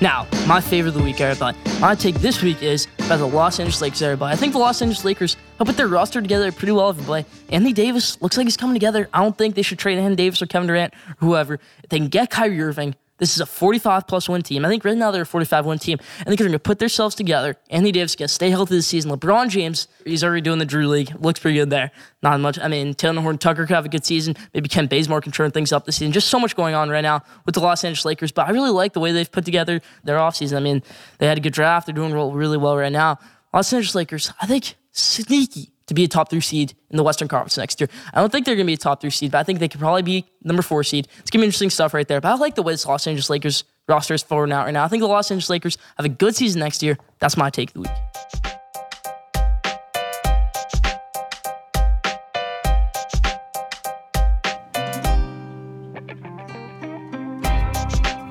Now, 0.04 0.28
my 0.48 0.60
favorite 0.60 0.90
of 0.90 0.96
the 0.96 1.02
week, 1.02 1.22
everybody. 1.22 1.58
My 1.80 1.96
take 1.96 2.16
this 2.16 2.42
week 2.42 2.62
is 2.62 2.88
about 3.00 3.20
the 3.20 3.26
Los 3.26 3.58
Angeles 3.58 3.80
Lakers, 3.80 4.02
everybody. 4.02 4.34
I 4.34 4.36
think 4.36 4.52
the 4.52 4.60
Los 4.60 4.82
Angeles 4.82 5.06
Lakers 5.06 5.38
have 5.58 5.66
put 5.66 5.78
their 5.78 5.88
roster 5.88 6.22
together 6.22 6.52
pretty 6.52 6.74
well, 6.74 6.90
everybody. 6.90 7.26
Anthony 7.48 7.72
Davis 7.72 8.22
looks 8.22 8.36
like 8.36 8.46
he's 8.46 8.58
coming 8.58 8.76
together. 8.76 9.08
I 9.14 9.22
don't 9.22 9.38
think 9.38 9.56
they 9.56 9.62
should 9.62 9.80
trade 9.80 9.98
Anthony 9.98 10.18
Davis 10.18 10.42
or 10.42 10.48
Kevin 10.48 10.68
Durant 10.68 10.94
or 10.94 11.16
whoever. 11.20 11.54
If 11.84 11.90
they 11.90 12.00
can 12.00 12.10
get 12.10 12.30
Kyrie 12.30 12.62
Irving, 12.62 12.96
this 13.24 13.36
is 13.36 13.40
a 13.40 13.46
45 13.46 14.06
plus 14.06 14.28
win 14.28 14.42
team. 14.42 14.66
I 14.66 14.68
think 14.68 14.84
right 14.84 14.98
now 14.98 15.10
they're 15.10 15.22
a 15.22 15.26
45 15.26 15.66
win 15.66 15.80
team. 15.80 15.98
I 16.20 16.26
think 16.26 16.38
they're 16.38 16.48
going 16.48 16.52
to 16.52 16.60
put 16.60 16.80
themselves 16.80 17.16
together. 17.16 17.56
Anthony 17.70 17.94
Davis 17.94 18.18
gets 18.18 18.34
stay 18.34 18.50
healthy 18.50 18.76
this 18.76 18.88
season. 18.88 19.12
LeBron 19.12 19.48
James, 19.48 19.88
he's 20.04 20.26
already 20.26 20.42
doing 20.42 20.60
the 20.60 20.66
Drew 20.66 20.90
League. 20.90 21.16
Looks 21.22 21.40
pretty 21.40 21.58
good 21.58 21.70
there. 21.70 21.92
Not 22.22 22.42
much. 22.42 22.60
I 22.60 22.68
mean, 22.68 22.94
Talen 22.94 23.22
Horton-Tucker 23.22 23.66
could 23.66 23.76
have 23.76 23.86
a 23.86 23.90
good 23.90 24.06
season. 24.06 24.36
Maybe 24.54 24.68
Kent 24.68 24.90
Bazemore 24.90 25.22
can 25.22 25.32
turn 25.32 25.52
things 25.52 25.72
up 25.72 25.86
this 25.86 25.96
season. 25.96 26.12
Just 26.12 26.28
so 26.28 26.38
much 26.38 26.56
going 26.56 26.76
on 26.76 26.90
right 26.90 27.02
now 27.02 27.24
with 27.46 27.56
the 27.56 27.62
Los 27.62 27.86
Angeles 27.86 28.04
Lakers. 28.04 28.34
But 28.34 28.48
I 28.48 28.52
really 28.52 28.72
like 28.72 28.92
the 28.92 29.00
way 29.00 29.14
they've 29.14 29.32
put 29.32 29.46
together 29.46 29.80
their 30.04 30.18
offseason. 30.18 30.58
I 30.58 30.60
mean, 30.60 30.84
they 31.20 31.28
had 31.28 31.38
a 31.38 31.42
good 31.42 31.54
draft. 31.54 31.88
They're 31.88 31.96
doing 31.96 32.14
really 32.14 32.58
well 32.58 32.76
right 32.76 32.92
now. 32.92 33.20
Los 33.54 33.72
Angeles 33.72 33.96
Lakers, 33.96 34.34
I 34.42 34.48
think, 34.48 34.76
sneaky 34.92 35.73
to 35.88 35.94
be 35.94 36.04
a 36.04 36.08
top 36.08 36.30
three 36.30 36.42
seed 36.42 36.74
in 36.90 36.98
the 36.98 37.04
Western 37.04 37.28
Conference 37.28 37.58
next 37.58 37.80
year. 37.80 37.90
I 38.14 38.20
don't 38.20 38.32
think 38.32 38.46
they're 38.46 38.56
going 38.56 38.66
to 38.66 38.70
be 38.70 38.76
a 38.76 38.78
top 38.78 39.02
three 39.02 39.10
seed, 39.10 39.32
but 39.32 39.40
I 39.40 39.44
think 39.44 39.60
they 39.60 39.68
could 39.68 39.80
probably 39.80 40.02
be 40.02 40.26
number 40.44 40.62
four 40.62 40.84
seed. 40.84 41.08
It's 41.20 41.30
going 41.30 41.40
to 41.40 41.44
be 41.44 41.46
interesting 41.46 41.70
stuff 41.70 41.94
right 41.94 42.08
there. 42.08 42.22
But 42.22 42.30
I 42.30 42.36
like 42.36 42.56
the 42.56 42.64
way 42.64 42.74
this 42.74 42.86
Los 42.86 43.06
Angeles 43.08 43.30
Lakers 43.30 43.64
roster 43.88 44.14
is 44.14 44.24
forward 44.24 44.52
out 44.52 44.66
right 44.66 44.72
now. 44.72 44.84
I 44.84 44.88
think 44.88 45.02
the 45.02 45.08
Los 45.08 45.30
Angeles 45.30 45.50
Lakers 45.50 45.78
have 45.98 46.06
a 46.06 46.10
good 46.10 46.36
season 46.36 46.60
next 46.60 46.82
year. 46.84 46.98
That's 47.20 47.38
my 47.38 47.50
take 47.50 47.70
of 47.70 47.74
the 47.74 47.80
week. 47.82 48.54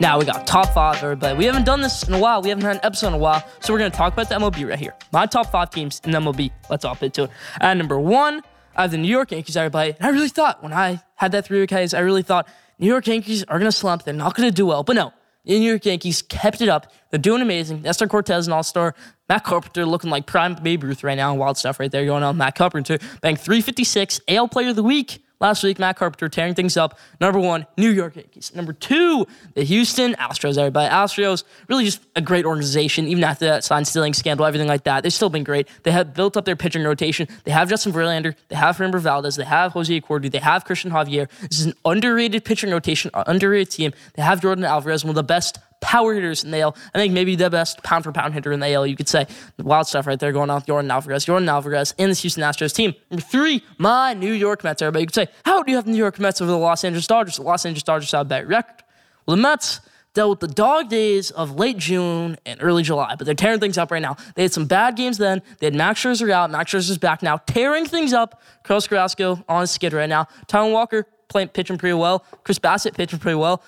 Now 0.02 0.18
we 0.18 0.24
got 0.24 0.48
top 0.48 0.74
five, 0.74 1.00
everybody. 1.00 1.38
We 1.38 1.44
haven't 1.44 1.62
done 1.62 1.80
this 1.80 2.02
in 2.08 2.14
a 2.14 2.18
while. 2.18 2.42
We 2.42 2.48
haven't 2.48 2.64
had 2.64 2.74
an 2.74 2.80
episode 2.82 3.06
in 3.06 3.14
a 3.14 3.18
while. 3.18 3.46
So 3.60 3.72
we're 3.72 3.78
going 3.78 3.92
to 3.92 3.96
talk 3.96 4.12
about 4.12 4.28
the 4.28 4.34
MLB 4.34 4.68
right 4.68 4.76
here. 4.76 4.96
My 5.12 5.26
top 5.26 5.52
five 5.52 5.70
teams 5.70 6.00
in 6.02 6.10
MLB. 6.10 6.50
Let's 6.68 6.84
all 6.84 6.98
into 7.00 7.22
it. 7.22 7.30
At 7.60 7.76
number 7.76 8.00
one, 8.00 8.42
I 8.74 8.82
have 8.82 8.90
the 8.90 8.98
New 8.98 9.06
York 9.06 9.30
Yankees, 9.30 9.56
everybody. 9.56 9.90
And 9.90 10.04
I 10.04 10.08
really 10.08 10.28
thought 10.28 10.60
when 10.60 10.72
I 10.72 11.00
had 11.14 11.30
that 11.30 11.46
three 11.46 11.60
week 11.60 11.70
hiatus, 11.70 11.94
I 11.94 12.00
really 12.00 12.24
thought 12.24 12.48
New 12.80 12.88
York 12.88 13.06
Yankees 13.06 13.44
are 13.44 13.60
going 13.60 13.70
to 13.70 13.76
slump. 13.76 14.02
They're 14.02 14.12
not 14.12 14.34
going 14.34 14.48
to 14.48 14.52
do 14.52 14.66
well. 14.66 14.82
But 14.82 14.96
no, 14.96 15.12
the 15.44 15.60
New 15.60 15.68
York 15.68 15.86
Yankees 15.86 16.20
kept 16.20 16.60
it 16.60 16.68
up. 16.68 16.92
They're 17.10 17.20
doing 17.20 17.40
amazing. 17.40 17.82
Nestor 17.82 18.08
Cortes, 18.08 18.48
an 18.48 18.52
all 18.52 18.64
star. 18.64 18.96
Matt 19.28 19.44
Carpenter 19.44 19.86
looking 19.86 20.10
like 20.10 20.26
prime 20.26 20.56
Babe 20.56 20.82
Ruth 20.82 21.04
right 21.04 21.14
now. 21.14 21.32
Wild 21.36 21.58
stuff 21.58 21.78
right 21.78 21.92
there 21.92 22.04
going 22.06 22.24
on. 22.24 22.36
Matt 22.36 22.56
Carpenter 22.56 22.98
bang 23.20 23.36
356, 23.36 24.20
AL 24.26 24.48
Player 24.48 24.70
of 24.70 24.74
the 24.74 24.82
Week. 24.82 25.22
Last 25.42 25.64
week, 25.64 25.80
Matt 25.80 25.96
Carpenter 25.96 26.28
tearing 26.28 26.54
things 26.54 26.76
up. 26.76 26.96
Number 27.20 27.40
one, 27.40 27.66
New 27.76 27.90
York 27.90 28.14
Yankees. 28.14 28.54
Number 28.54 28.72
two, 28.72 29.26
the 29.54 29.64
Houston 29.64 30.14
Astros. 30.14 30.56
Everybody, 30.56 30.88
Astros 30.88 31.42
really 31.66 31.84
just 31.84 32.00
a 32.14 32.20
great 32.20 32.44
organization. 32.44 33.08
Even 33.08 33.24
after 33.24 33.46
that 33.46 33.64
sign 33.64 33.84
stealing 33.84 34.14
scandal, 34.14 34.46
everything 34.46 34.68
like 34.68 34.84
that, 34.84 35.02
they've 35.02 35.12
still 35.12 35.30
been 35.30 35.42
great. 35.42 35.66
They 35.82 35.90
have 35.90 36.14
built 36.14 36.36
up 36.36 36.44
their 36.44 36.54
pitching 36.54 36.84
rotation. 36.84 37.26
They 37.42 37.50
have 37.50 37.68
Justin 37.68 37.92
Verlander. 37.92 38.36
They 38.50 38.56
have 38.56 38.76
Framber 38.76 39.00
Valdez. 39.00 39.34
They 39.34 39.42
have 39.42 39.72
Jose 39.72 40.00
Acordu. 40.00 40.30
They 40.30 40.38
have 40.38 40.64
Cristian 40.64 40.92
Javier. 40.92 41.28
This 41.40 41.58
is 41.58 41.66
an 41.66 41.74
underrated 41.84 42.44
pitching 42.44 42.70
rotation, 42.70 43.10
uh, 43.12 43.24
underrated 43.26 43.70
team. 43.70 43.92
They 44.14 44.22
have 44.22 44.40
Jordan 44.40 44.64
Alvarez, 44.64 45.02
one 45.02 45.10
of 45.10 45.16
the 45.16 45.24
best 45.24 45.58
power 45.82 46.14
hitters 46.14 46.44
in 46.44 46.50
the 46.50 46.60
AL. 46.60 46.76
I 46.94 46.98
think 46.98 47.12
maybe 47.12 47.36
the 47.36 47.50
best 47.50 47.82
pound 47.82 48.04
for 48.04 48.12
pound 48.12 48.32
hitter 48.32 48.52
in 48.52 48.60
the 48.60 48.72
AL, 48.72 48.86
you 48.86 48.96
could 48.96 49.08
say. 49.08 49.26
Wild 49.58 49.86
stuff 49.86 50.06
right 50.06 50.18
there 50.18 50.32
going 50.32 50.48
on 50.48 50.56
with 50.56 50.66
Jordan 50.66 50.90
Alvarez. 50.90 51.26
Jordan 51.26 51.48
Alvarez 51.48 51.94
in 51.98 52.08
the 52.08 52.14
Houston 52.14 52.42
Astros 52.42 52.74
team. 52.74 52.94
Number 53.10 53.22
three, 53.22 53.62
my 53.76 54.14
New 54.14 54.32
York 54.32 54.64
Mets. 54.64 54.80
Everybody 54.80 55.04
could 55.06 55.14
say, 55.14 55.28
how 55.44 55.62
do 55.62 55.70
you 55.70 55.76
have 55.76 55.84
the 55.84 55.90
New 55.90 55.98
York 55.98 56.18
Mets 56.18 56.40
over 56.40 56.50
the 56.50 56.56
Los 56.56 56.84
Angeles 56.84 57.06
Dodgers? 57.06 57.36
The 57.36 57.42
Los 57.42 57.66
Angeles 57.66 57.82
Dodgers 57.82 58.10
have 58.12 58.22
a 58.22 58.24
better 58.24 58.46
record. 58.46 58.82
Well, 59.26 59.36
the 59.36 59.42
Mets 59.42 59.80
dealt 60.14 60.30
with 60.30 60.40
the 60.40 60.54
dog 60.54 60.88
days 60.88 61.30
of 61.30 61.56
late 61.56 61.78
June 61.78 62.36
and 62.44 62.62
early 62.62 62.82
July, 62.82 63.14
but 63.16 63.24
they're 63.24 63.34
tearing 63.34 63.60
things 63.60 63.78
up 63.78 63.90
right 63.90 64.02
now. 64.02 64.16
They 64.34 64.42
had 64.42 64.52
some 64.52 64.66
bad 64.66 64.96
games 64.96 65.18
then. 65.18 65.42
They 65.58 65.66
had 65.66 65.74
Max 65.74 66.02
Scherzer 66.02 66.30
out. 66.30 66.50
Max 66.50 66.72
Scherzer's 66.72 66.98
back 66.98 67.22
now, 67.22 67.38
tearing 67.38 67.86
things 67.86 68.12
up. 68.12 68.42
Carlos 68.62 68.86
Carrasco 68.86 69.42
on 69.48 69.62
his 69.62 69.70
skid 69.70 69.92
right 69.92 70.08
now. 70.08 70.28
Taijuan 70.48 70.72
Walker 70.72 71.06
playing 71.28 71.48
pitching 71.48 71.78
pretty 71.78 71.94
well. 71.94 72.24
Chris 72.44 72.58
Bassitt 72.58 72.94
pitching 72.94 73.18
pretty 73.18 73.36
well. 73.36 73.62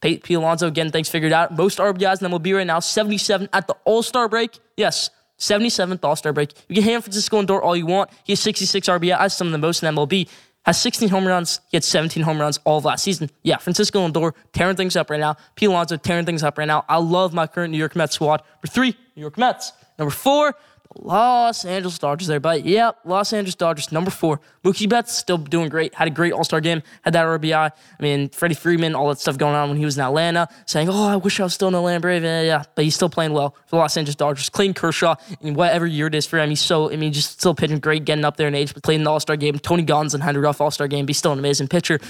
Pete, 0.00 0.22
Pete 0.22 0.36
Alonso 0.36 0.70
getting 0.70 0.92
things 0.92 1.08
figured 1.08 1.32
out. 1.32 1.56
Most 1.56 1.78
RBIs 1.78 2.22
in 2.22 2.30
MLB 2.30 2.54
right 2.56 2.66
now, 2.66 2.80
77 2.80 3.48
at 3.52 3.66
the 3.66 3.76
All 3.84 4.02
Star 4.02 4.28
break. 4.28 4.58
Yes, 4.76 5.10
77th 5.38 6.04
All 6.04 6.16
Star 6.16 6.32
break. 6.32 6.52
You 6.68 6.74
can 6.74 6.84
hand 6.84 7.04
Francisco 7.04 7.40
Lindor 7.40 7.62
all 7.62 7.76
you 7.76 7.86
want. 7.86 8.10
He 8.24 8.32
has 8.32 8.40
66 8.40 8.88
RBIs, 8.88 9.32
some 9.32 9.48
of 9.48 9.52
the 9.52 9.58
most 9.58 9.82
in 9.82 9.94
MLB. 9.94 10.28
Has 10.64 10.80
16 10.80 11.08
home 11.08 11.26
runs. 11.26 11.60
He 11.70 11.76
had 11.76 11.84
17 11.84 12.22
home 12.24 12.40
runs 12.40 12.58
all 12.64 12.78
of 12.78 12.84
last 12.84 13.02
season. 13.02 13.30
Yeah, 13.42 13.56
Francisco 13.56 14.06
Lindor 14.06 14.32
tearing 14.52 14.76
things 14.76 14.96
up 14.96 15.08
right 15.08 15.20
now. 15.20 15.36
P. 15.54 15.66
Alonso 15.66 15.96
tearing 15.96 16.26
things 16.26 16.42
up 16.42 16.58
right 16.58 16.66
now. 16.66 16.84
I 16.88 16.98
love 16.98 17.32
my 17.32 17.46
current 17.46 17.72
New 17.72 17.78
York 17.78 17.96
Mets 17.96 18.16
squad. 18.16 18.42
Number 18.56 18.66
three, 18.66 18.94
New 19.16 19.22
York 19.22 19.38
Mets. 19.38 19.72
Number 19.98 20.10
four, 20.10 20.54
Los 20.96 21.64
Angeles 21.64 21.98
Dodgers, 21.98 22.30
everybody. 22.30 22.62
Yep, 22.62 23.00
Los 23.04 23.32
Angeles 23.32 23.54
Dodgers, 23.54 23.92
number 23.92 24.10
four. 24.10 24.40
Mookie 24.64 24.88
Betts 24.88 25.12
still 25.12 25.36
doing 25.38 25.68
great. 25.68 25.94
Had 25.94 26.08
a 26.08 26.10
great 26.10 26.32
All 26.32 26.44
Star 26.44 26.60
game. 26.60 26.82
Had 27.02 27.12
that 27.12 27.24
RBI. 27.26 27.54
I 27.54 28.02
mean, 28.02 28.30
Freddie 28.30 28.54
Freeman, 28.54 28.94
all 28.94 29.08
that 29.08 29.18
stuff 29.18 29.36
going 29.36 29.54
on 29.54 29.68
when 29.68 29.78
he 29.78 29.84
was 29.84 29.96
in 29.98 30.02
Atlanta, 30.02 30.48
saying, 30.66 30.88
"Oh, 30.88 31.06
I 31.06 31.16
wish 31.16 31.40
I 31.40 31.44
was 31.44 31.54
still 31.54 31.68
in 31.68 31.74
Atlanta 31.74 32.00
Brave." 32.00 32.24
Yeah, 32.24 32.42
yeah, 32.42 32.62
but 32.74 32.84
he's 32.84 32.94
still 32.94 33.10
playing 33.10 33.32
well 33.32 33.50
for 33.66 33.76
the 33.76 33.76
Los 33.76 33.96
Angeles 33.96 34.16
Dodgers. 34.16 34.48
Clayton 34.48 34.74
Kershaw, 34.74 35.16
in 35.40 35.54
whatever 35.54 35.86
year 35.86 36.06
it 36.06 36.14
is 36.14 36.26
for 36.26 36.38
him, 36.38 36.48
he's 36.48 36.62
so. 36.62 36.90
I 36.90 36.96
mean, 36.96 37.12
just 37.12 37.32
still 37.32 37.54
pitching 37.54 37.78
great, 37.80 38.04
getting 38.04 38.24
up 38.24 38.36
there 38.36 38.48
in 38.48 38.54
age, 38.54 38.72
but 38.72 38.82
playing 38.82 39.04
the 39.04 39.10
All 39.10 39.20
Star 39.20 39.36
game. 39.36 39.58
Tony 39.58 39.84
Gonsolin 39.84 40.20
had 40.20 40.36
a 40.36 40.40
rough 40.40 40.60
All 40.60 40.70
Star 40.70 40.88
game, 40.88 41.04
but 41.04 41.10
he's 41.10 41.18
still 41.18 41.32
an 41.32 41.38
amazing 41.38 41.68
pitcher. 41.68 42.00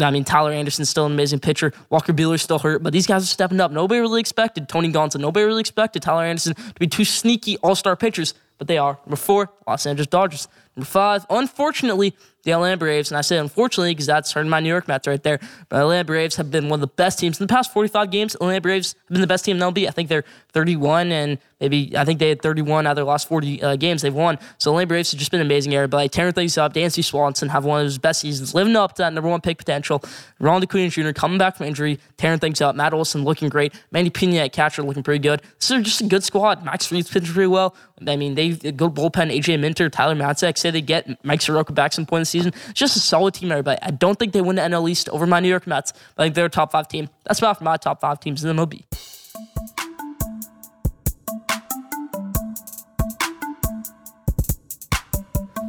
I 0.00 0.10
mean, 0.10 0.24
Tyler 0.24 0.52
Anderson's 0.52 0.90
still 0.90 1.06
an 1.06 1.12
amazing 1.12 1.40
pitcher. 1.40 1.72
Walker 1.90 2.12
Buehler's 2.12 2.42
still 2.42 2.58
hurt, 2.58 2.82
but 2.82 2.92
these 2.92 3.06
guys 3.06 3.22
are 3.22 3.26
stepping 3.26 3.60
up. 3.60 3.70
Nobody 3.70 4.00
really 4.00 4.20
expected 4.20 4.68
Tony 4.68 4.90
Gonsolin. 4.90 5.20
Nobody 5.20 5.46
really 5.46 5.60
expected 5.60 6.02
Tyler 6.02 6.24
Anderson 6.24 6.54
to 6.54 6.80
be 6.80 6.86
two 6.86 7.04
sneaky 7.04 7.56
All 7.58 7.74
Star 7.74 7.96
pitchers 7.96 8.34
but 8.58 8.68
they 8.68 8.78
are. 8.78 8.98
Number 9.04 9.16
four, 9.16 9.50
Los 9.66 9.86
Angeles 9.86 10.06
Dodgers. 10.06 10.48
Number 10.76 10.86
five, 10.86 11.26
unfortunately, 11.30 12.14
the 12.44 12.52
Atlanta 12.52 12.76
Braves, 12.76 13.10
and 13.10 13.18
I 13.18 13.20
say 13.22 13.38
unfortunately 13.38 13.92
because 13.92 14.06
that's 14.06 14.32
hurting 14.32 14.50
my 14.50 14.60
New 14.60 14.68
York 14.68 14.86
Mets 14.86 15.06
right 15.06 15.22
there. 15.22 15.40
But 15.68 15.80
Atlanta 15.80 16.04
Braves 16.04 16.36
have 16.36 16.50
been 16.50 16.68
one 16.68 16.78
of 16.78 16.80
the 16.80 16.94
best 16.94 17.18
teams 17.18 17.40
in 17.40 17.46
the 17.46 17.52
past 17.52 17.72
45 17.72 18.10
games. 18.10 18.34
Atlanta 18.34 18.60
Braves 18.60 18.94
have 19.08 19.08
been 19.08 19.20
the 19.20 19.26
best 19.26 19.44
team 19.44 19.56
in 19.56 19.62
MLB. 19.62 19.88
I 19.88 19.90
think 19.90 20.08
they're 20.08 20.24
31 20.54 21.12
and 21.12 21.38
maybe 21.60 21.92
I 21.96 22.04
think 22.04 22.20
they 22.20 22.28
had 22.28 22.40
31 22.40 22.86
out 22.86 22.90
of 22.90 22.96
their 22.96 23.04
last 23.04 23.28
40 23.28 23.62
uh, 23.62 23.76
games 23.76 24.02
they've 24.02 24.14
won. 24.14 24.38
So 24.58 24.70
the 24.70 24.74
Atlanta 24.74 24.86
Braves 24.86 25.10
have 25.10 25.18
just 25.18 25.30
been 25.30 25.40
amazing 25.40 25.74
like 25.90 26.12
tearing 26.12 26.32
things 26.32 26.56
up, 26.56 26.72
Dansby 26.72 27.04
Swanson 27.04 27.48
have 27.48 27.64
one 27.64 27.80
of 27.80 27.84
his 27.84 27.98
best 27.98 28.20
seasons, 28.20 28.54
living 28.54 28.76
up 28.76 28.94
to 28.94 29.02
that 29.02 29.12
number 29.12 29.28
one 29.28 29.40
pick 29.40 29.58
potential. 29.58 30.02
Ronald 30.38 30.64
Acuna 30.64 30.88
Jr. 30.88 31.10
coming 31.12 31.36
back 31.36 31.56
from 31.56 31.66
injury, 31.66 31.98
tearing 32.16 32.38
things 32.38 32.60
up. 32.60 32.76
Matt 32.76 32.94
Olson 32.94 33.24
looking 33.24 33.48
great. 33.48 33.74
Manny 33.90 34.10
Pena 34.10 34.38
at 34.38 34.52
catcher 34.52 34.82
looking 34.82 35.02
pretty 35.02 35.18
good. 35.18 35.42
This 35.58 35.70
is 35.70 35.82
just 35.82 36.00
a 36.00 36.06
good 36.06 36.22
squad. 36.22 36.64
Max 36.64 36.86
Fried's 36.86 37.10
pitching 37.10 37.32
pretty 37.32 37.48
well. 37.48 37.74
I 38.06 38.16
mean, 38.16 38.34
they 38.34 38.50
good 38.50 38.94
bullpen. 38.94 39.34
AJ 39.34 39.60
Minter, 39.60 39.90
Tyler 39.90 40.14
Matzek 40.14 40.56
say 40.56 40.70
they 40.70 40.80
get 40.80 41.24
Mike 41.24 41.42
Soroka 41.42 41.72
back 41.72 41.92
some 41.92 42.06
point 42.06 42.18
in 42.18 42.22
the 42.22 42.26
season. 42.26 42.52
It's 42.70 42.78
just 42.78 42.96
a 42.96 43.00
solid 43.00 43.34
team, 43.34 43.50
everybody. 43.50 43.80
I 43.82 43.90
don't 43.90 44.18
think 44.18 44.32
they 44.32 44.40
win 44.40 44.56
the 44.56 44.62
NL 44.62 44.88
East 44.88 45.08
over 45.08 45.26
my 45.26 45.40
New 45.40 45.48
York 45.48 45.66
Mets, 45.66 45.92
but 46.14 46.22
I 46.22 46.26
think 46.26 46.34
they're 46.36 46.46
a 46.46 46.50
top 46.50 46.72
five 46.72 46.88
team. 46.88 47.08
That's 47.24 47.38
about 47.38 47.60
my 47.60 47.76
top 47.76 48.00
five 48.00 48.20
teams 48.20 48.44
in 48.44 48.54
the 48.54 48.66
MLB. 48.66 49.83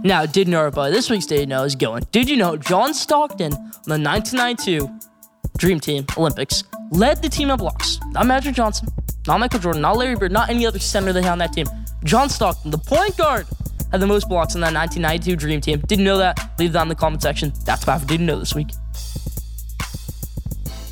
Now, 0.05 0.23
did 0.27 0.47
know 0.47 0.69
but 0.69 0.91
this 0.91 1.09
week's 1.09 1.25
Did 1.25 1.39
You 1.39 1.45
Know 1.47 1.63
is 1.63 1.73
going. 1.75 2.03
Did 2.11 2.29
you 2.29 2.37
know 2.37 2.55
John 2.55 2.93
Stockton 2.93 3.51
on 3.51 3.59
the 3.87 3.97
1992 3.97 4.87
Dream 5.57 5.79
Team 5.79 6.05
Olympics 6.15 6.63
led 6.91 7.23
the 7.23 7.27
team 7.27 7.49
in 7.49 7.57
blocks? 7.57 7.99
Not 8.11 8.27
Magic 8.27 8.53
Johnson, 8.53 8.87
not 9.25 9.39
Michael 9.39 9.59
Jordan, 9.59 9.81
not 9.81 9.97
Larry 9.97 10.15
Bird, 10.15 10.31
not 10.31 10.51
any 10.51 10.67
other 10.67 10.77
center 10.77 11.11
they 11.11 11.23
had 11.23 11.31
on 11.31 11.39
that 11.39 11.53
team. 11.53 11.65
John 12.03 12.29
Stockton, 12.29 12.69
the 12.69 12.77
point 12.77 13.17
guard, 13.17 13.47
had 13.91 13.99
the 13.99 14.05
most 14.05 14.29
blocks 14.29 14.53
on 14.53 14.61
that 14.61 14.75
1992 14.75 15.35
Dream 15.37 15.59
Team. 15.59 15.79
Didn't 15.87 16.05
know 16.05 16.19
that? 16.19 16.51
Leave 16.59 16.73
that 16.73 16.83
in 16.83 16.89
the 16.89 16.93
comment 16.93 17.23
section. 17.23 17.51
That's 17.65 17.81
about 17.81 18.03
I 18.03 18.05
didn't 18.05 18.27
know 18.27 18.37
this 18.37 18.53
week. 18.53 18.67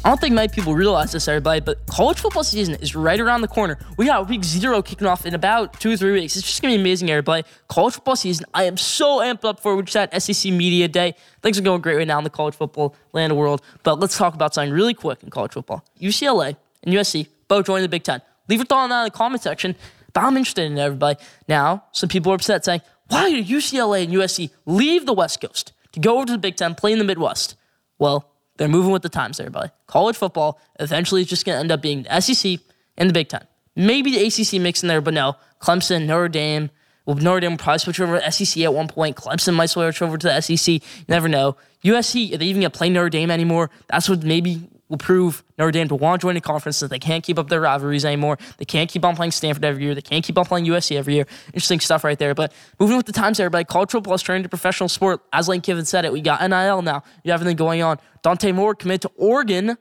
I 0.05 0.09
don't 0.09 0.19
think 0.19 0.35
many 0.35 0.49
people 0.49 0.75
realize 0.75 1.13
this, 1.13 1.29
everybody, 1.29 1.61
but 1.61 1.85
college 1.87 2.19
football 2.19 2.43
season 2.43 2.75
is 2.75 2.93
right 2.93 3.17
around 3.17 3.39
the 3.39 3.47
corner. 3.47 3.77
We 3.97 4.05
got 4.05 4.27
week 4.27 4.43
zero 4.43 4.81
kicking 4.81 5.07
off 5.07 5.25
in 5.25 5.33
about 5.33 5.79
two 5.79 5.93
or 5.93 5.97
three 5.97 6.11
weeks. 6.11 6.35
It's 6.35 6.45
just 6.45 6.61
gonna 6.61 6.73
be 6.73 6.81
amazing, 6.81 7.09
everybody. 7.09 7.47
College 7.69 7.93
football 7.93 8.17
season, 8.17 8.45
I 8.53 8.65
am 8.65 8.75
so 8.75 9.19
amped 9.19 9.45
up 9.45 9.61
for. 9.61 9.77
We 9.77 9.83
just 9.83 9.95
had 9.95 10.21
SEC 10.21 10.51
Media 10.51 10.89
Day. 10.89 11.15
Things 11.41 11.57
are 11.57 11.61
going 11.61 11.79
great 11.79 11.95
right 11.95 12.07
now 12.07 12.17
in 12.17 12.25
the 12.25 12.29
college 12.29 12.53
football 12.53 12.95
land 13.13 13.31
of 13.31 13.37
world. 13.37 13.61
But 13.83 13.97
let's 14.01 14.17
talk 14.17 14.33
about 14.33 14.53
something 14.53 14.73
really 14.73 14.93
quick 14.93 15.23
in 15.23 15.29
college 15.29 15.53
football. 15.53 15.85
UCLA 16.01 16.57
and 16.83 16.93
USC 16.93 17.27
both 17.47 17.65
joined 17.65 17.85
the 17.85 17.89
Big 17.89 18.03
Ten. 18.03 18.21
Leave 18.49 18.59
your 18.59 18.65
thought 18.65 18.83
on 18.83 18.89
that 18.89 18.99
in 18.99 19.05
the 19.05 19.11
comment 19.11 19.41
section. 19.41 19.73
But 20.11 20.25
I'm 20.25 20.35
interested 20.35 20.65
in 20.65 20.77
everybody. 20.77 21.17
Now, 21.47 21.85
some 21.93 22.09
people 22.09 22.33
are 22.33 22.35
upset 22.35 22.65
saying, 22.65 22.81
why 23.07 23.31
did 23.31 23.47
UCLA 23.47 24.03
and 24.03 24.13
USC 24.13 24.49
leave 24.65 25.05
the 25.05 25.13
West 25.13 25.39
Coast 25.39 25.71
to 25.93 26.01
go 26.01 26.17
over 26.17 26.25
to 26.25 26.33
the 26.33 26.37
Big 26.37 26.57
Ten, 26.57 26.75
play 26.75 26.91
in 26.91 26.97
the 26.97 27.05
Midwest? 27.05 27.55
Well, 27.99 28.32
they're 28.57 28.67
moving 28.67 28.91
with 28.91 29.01
the 29.01 29.09
times, 29.09 29.39
everybody. 29.39 29.71
College 29.87 30.15
football 30.15 30.59
eventually 30.79 31.21
is 31.21 31.27
just 31.27 31.45
going 31.45 31.55
to 31.55 31.59
end 31.59 31.71
up 31.71 31.81
being 31.81 32.03
the 32.03 32.21
SEC 32.21 32.59
and 32.97 33.09
the 33.09 33.13
Big 33.13 33.29
Ten. 33.29 33.45
Maybe 33.75 34.11
the 34.11 34.25
ACC 34.25 34.61
mix 34.61 34.83
in 34.83 34.87
there, 34.87 35.01
but 35.01 35.13
no. 35.13 35.35
Clemson, 35.59 36.05
Notre 36.05 36.29
Dame. 36.29 36.69
Well, 37.05 37.15
Notre 37.15 37.39
Dame 37.39 37.51
will 37.53 37.57
probably 37.57 37.79
switch 37.79 37.99
over 37.99 38.19
to 38.19 38.31
SEC 38.31 38.63
at 38.63 38.73
one 38.73 38.87
point. 38.87 39.17
Clemson 39.17 39.55
might 39.55 39.67
switch 39.67 40.01
over 40.01 40.17
to 40.17 40.27
the 40.27 40.41
SEC. 40.41 40.75
You 40.75 40.79
never 41.07 41.27
know. 41.27 41.57
USC, 41.83 42.37
they 42.37 42.45
even 42.45 42.61
to 42.61 42.69
play 42.69 42.89
Notre 42.89 43.09
Dame 43.09 43.31
anymore? 43.31 43.71
That's 43.87 44.07
what 44.07 44.23
maybe 44.23 44.69
will 44.93 44.99
prove 44.99 45.43
Notre 45.57 45.71
Dame 45.71 45.87
to 45.87 45.95
want 45.95 46.21
to 46.21 46.27
join 46.27 46.35
the 46.35 46.41
conference 46.41 46.79
that 46.79 46.91
they 46.91 46.99
can't 46.99 47.23
keep 47.23 47.39
up 47.39 47.49
their 47.49 47.61
rivalries 47.61 48.05
anymore. 48.05 48.37
They 48.57 48.65
can't 48.65 48.87
keep 48.87 49.03
on 49.03 49.15
playing 49.15 49.31
Stanford 49.31 49.65
every 49.65 49.83
year. 49.83 49.95
They 49.95 50.03
can't 50.03 50.23
keep 50.23 50.37
on 50.37 50.45
playing 50.45 50.67
USC 50.67 50.95
every 50.95 51.15
year. 51.15 51.25
Interesting 51.47 51.79
stuff 51.79 52.03
right 52.03 52.19
there. 52.19 52.35
But 52.35 52.53
moving 52.79 52.95
with 52.95 53.07
the 53.07 53.11
times, 53.11 53.39
everybody, 53.39 53.65
football 53.65 54.13
is 54.13 54.21
turning 54.21 54.43
to 54.43 54.49
professional 54.49 54.87
sport. 54.87 55.21
As 55.33 55.49
Lane 55.49 55.61
Kiffin 55.61 55.85
said 55.85 56.05
it, 56.05 56.13
we 56.13 56.21
got 56.21 56.47
NIL 56.47 56.83
now. 56.83 57.01
You 57.23 57.31
have 57.31 57.41
everything 57.41 57.57
going 57.57 57.81
on. 57.81 57.97
Dante 58.21 58.51
Moore 58.51 58.75
committed 58.75 59.01
to 59.01 59.11
Oregon, 59.17 59.79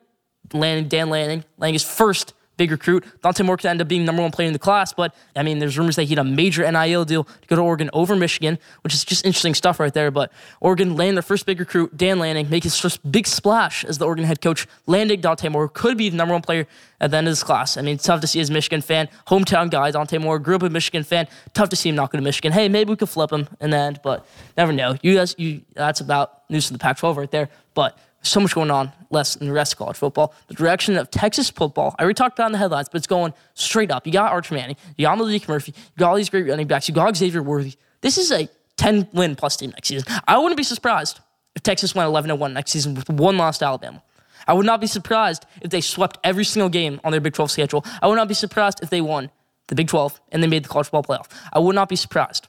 landing 0.55 0.89
Dan 0.89 1.11
Lanning, 1.11 1.45
landing 1.59 1.75
his 1.75 1.85
first 1.85 2.33
big 2.63 2.71
recruit. 2.71 3.05
Dante 3.23 3.43
Moore 3.43 3.57
could 3.57 3.67
end 3.67 3.81
up 3.81 3.89
being 3.89 4.05
number 4.05 4.23
one 4.23 4.31
player 4.31 4.47
in 4.47 4.53
the 4.53 4.59
class, 4.59 4.93
but 4.93 5.13
I 5.35 5.43
mean, 5.43 5.59
there's 5.59 5.77
rumors 5.77 5.97
that 5.97 6.05
he 6.05 6.11
had 6.11 6.19
a 6.19 6.25
major 6.25 6.63
NIL 6.71 7.05
deal 7.05 7.25
to 7.25 7.49
go 7.49 7.57
to 7.57 7.63
Oregon 7.63 7.91
over 7.93 8.15
Michigan, 8.15 8.57
which 8.85 8.95
is 8.95 9.05
just 9.05 9.27
interesting 9.27 9.55
stuff 9.55 9.81
right 9.81 9.93
there. 9.93 10.13
But 10.13 10.31
Oregon 10.61 10.95
land 10.95 11.17
their 11.17 11.23
first 11.23 11.45
big 11.45 11.59
recruit, 11.59 11.97
Dan 11.97 12.21
Lanning, 12.21 12.49
make 12.49 12.63
his 12.63 12.79
first 12.79 12.99
big 13.11 13.27
splash 13.27 13.85
as 13.85 13.99
the 13.99 14.07
Oregon 14.07 14.25
head 14.25 14.41
coach, 14.41 14.69
landing 14.87 15.21
Dante 15.21 15.49
Moore, 15.49 15.69
could 15.69 15.99
be 15.99 16.09
the 16.09 16.17
number 16.17 16.35
one 16.35 16.43
player 16.43 16.69
at 17.01 17.11
the 17.11 17.17
end 17.17 17.27
of 17.27 17.33
this 17.33 17.43
class. 17.43 17.77
I 17.77 17.83
mean, 17.83 17.99
tough 17.99 18.21
to 18.21 18.29
see 18.29 18.39
as 18.39 18.49
Michigan 18.49 18.81
fan, 18.81 19.09
hometown 19.27 19.69
guy, 19.69 19.91
Dante 19.91 20.19
Moore, 20.19 20.39
grew 20.39 20.55
up 20.55 20.63
a 20.63 20.71
Michigan 20.71 21.03
fan. 21.03 21.27
Tough 21.55 21.71
to 21.71 21.77
see 21.77 21.89
him 21.89 21.97
not 21.97 22.13
go 22.13 22.19
to 22.19 22.23
Michigan. 22.23 22.53
Hey, 22.53 22.69
maybe 22.69 22.91
we 22.91 22.97
could 22.97 23.09
flip 23.09 23.33
him 23.33 23.49
in 23.61 23.71
the 23.71 23.77
end, 23.77 23.99
but 24.05 24.25
never 24.57 24.73
know. 24.73 24.97
You 25.03 25.17
guys, 25.17 25.35
you 25.37 25.63
that's 25.75 26.01
about 26.01 26.49
news 26.49 26.69
to 26.69 26.73
the 26.75 26.79
Pac-12 26.79 27.17
right 27.17 27.31
there. 27.33 27.49
But 27.75 27.99
so 28.23 28.41
much 28.41 28.55
going 28.55 28.71
on 28.71 28.93
less 29.11 29.35
than 29.35 29.49
the 29.49 29.53
rest 29.53 29.75
of 29.75 29.79
college 29.79 29.97
football. 29.97 30.35
The 30.47 30.55
direction 30.55 30.97
of 30.97 31.11
Texas 31.11 31.51
football, 31.51 31.95
I 31.99 32.03
already 32.03 32.15
talked 32.15 32.39
about 32.39 32.47
in 32.47 32.53
the 32.53 32.59
headlines, 32.59 32.89
but 32.89 32.99
it's 32.99 33.07
going 33.07 33.35
straight 33.55 33.91
up. 33.91 34.07
You 34.07 34.13
got 34.13 34.33
Arch 34.33 34.51
Manning, 34.51 34.77
you 34.97 35.07
got 35.07 35.19
Maalik 35.19 35.49
Murphy, 35.49 35.75
you 35.77 35.99
got 35.99 36.11
all 36.11 36.17
these 36.17 36.31
great 36.31 36.49
running 36.49 36.67
backs, 36.67 36.89
you 36.89 36.95
got 36.95 37.17
Xavier 37.17 37.43
Worthy. 37.43 37.75
This 38.01 38.19
is 38.19 38.31
a 38.33 38.49
10 38.77 39.09
win 39.13 39.37
plus 39.37 39.57
team 39.57 39.71
next 39.71 39.89
season. 39.89 40.07
I 40.27 40.39
wouldn't 40.39 40.57
be 40.57 40.63
surprised 40.63 41.21
if 41.55 41.63
Texas 41.63 41.95
went 41.95 42.07
11 42.07 42.39
1 42.39 42.55
next 42.55 42.71
season 42.71 42.95
with 42.95 43.11
one 43.11 43.37
lost 43.37 43.63
Alabama. 43.63 44.03
I 44.47 44.55
would 44.55 44.67
not 44.67 44.81
be 44.81 44.87
surprised 44.87 45.47
if 45.61 45.71
they 45.71 45.81
swept 45.81 46.19
every 46.25 46.45
single 46.45 46.69
game 46.69 47.01
on 47.05 47.13
their 47.13 47.21
Big 47.21 47.35
12 47.35 47.51
schedule. 47.51 47.85
I 48.01 48.09
would 48.09 48.17
not 48.17 48.29
be 48.29 48.35
surprised 48.35 48.81
if 48.83 48.91
they 48.91 49.01
won 49.01 49.31
the 49.69 49.75
Big 49.75 49.89
12 49.89 50.21
and 50.33 50.43
they 50.43 50.49
made 50.49 50.65
the 50.65 50.69
college 50.69 50.89
football 50.89 51.05
playoff. 51.05 51.29
I 51.53 51.61
would 51.61 51.75
not 51.75 51.89
be 51.89 51.97
surprised. 51.97 52.49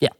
Yeah 0.00 0.10